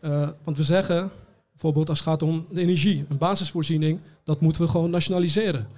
Uh, 0.00 0.28
want 0.44 0.56
we 0.56 0.62
zeggen, 0.62 1.10
bijvoorbeeld 1.50 1.88
als 1.88 1.98
het 1.98 2.08
gaat 2.08 2.22
om 2.22 2.46
de 2.50 2.60
energie, 2.60 3.04
een 3.08 3.18
basisvoorziening, 3.18 4.00
dat 4.24 4.40
moeten 4.40 4.62
we 4.62 4.68
gewoon 4.68 4.90
nationaliseren. 4.90 5.68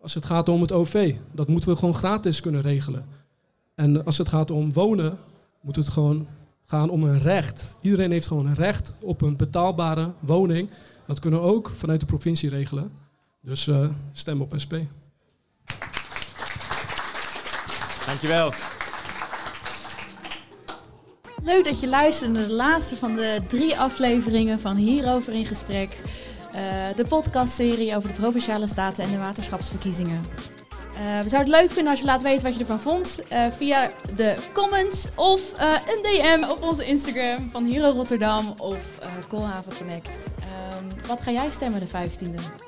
Als 0.00 0.14
het 0.14 0.26
gaat 0.26 0.48
om 0.48 0.60
het 0.60 0.72
OV, 0.72 1.14
dat 1.32 1.48
moeten 1.48 1.70
we 1.70 1.76
gewoon 1.76 1.94
gratis 1.94 2.40
kunnen 2.40 2.60
regelen. 2.60 3.06
En 3.74 4.04
als 4.04 4.18
het 4.18 4.28
gaat 4.28 4.50
om 4.50 4.72
wonen, 4.72 5.18
moet 5.60 5.76
het 5.76 5.88
gewoon 5.88 6.26
gaan 6.66 6.90
om 6.90 7.02
een 7.02 7.18
recht. 7.18 7.76
Iedereen 7.80 8.10
heeft 8.10 8.26
gewoon 8.26 8.46
een 8.46 8.54
recht 8.54 8.96
op 9.00 9.22
een 9.22 9.36
betaalbare 9.36 10.12
woning. 10.20 10.70
Dat 11.06 11.18
kunnen 11.18 11.40
we 11.40 11.46
ook 11.46 11.72
vanuit 11.76 12.00
de 12.00 12.06
provincie 12.06 12.48
regelen. 12.48 12.90
Dus 13.40 13.66
uh, 13.66 13.88
stem 14.12 14.40
op 14.40 14.52
SP. 14.62 14.74
Dankjewel. 18.06 18.52
Leuk 21.42 21.64
dat 21.64 21.80
je 21.80 21.88
luisterde 21.88 22.32
naar 22.32 22.46
de 22.46 22.52
laatste 22.52 22.96
van 22.96 23.14
de 23.14 23.40
drie 23.48 23.78
afleveringen 23.78 24.60
van 24.60 24.76
Hierover 24.76 25.32
in 25.32 25.46
Gesprek. 25.46 25.90
Uh, 26.54 26.60
de 26.96 27.04
podcastserie 27.04 27.96
over 27.96 28.08
de 28.08 28.14
Provinciale 28.14 28.66
Staten 28.66 29.04
en 29.04 29.10
de 29.10 29.18
waterschapsverkiezingen. 29.18 30.24
Uh, 30.94 31.20
we 31.22 31.28
zouden 31.28 31.52
het 31.52 31.60
leuk 31.60 31.70
vinden 31.70 31.90
als 31.90 32.00
je 32.00 32.06
laat 32.06 32.22
weten 32.22 32.42
wat 32.42 32.54
je 32.54 32.60
ervan 32.60 32.80
vond. 32.80 33.18
Uh, 33.32 33.46
via 33.56 33.90
de 34.16 34.36
comments 34.52 35.08
of 35.14 35.52
een 35.86 36.02
DM 36.02 36.50
op 36.50 36.62
onze 36.62 36.84
Instagram 36.84 37.48
van 37.50 37.64
Hero 37.64 37.90
Rotterdam 37.90 38.54
of 38.58 38.78
Koolhaven 39.28 39.76
Connect. 39.78 40.26
Ehm, 40.40 41.06
wat 41.06 41.22
ga 41.22 41.30
jij 41.30 41.50
stemmen 41.50 41.80
de 41.80 41.86
15e? 41.86 42.67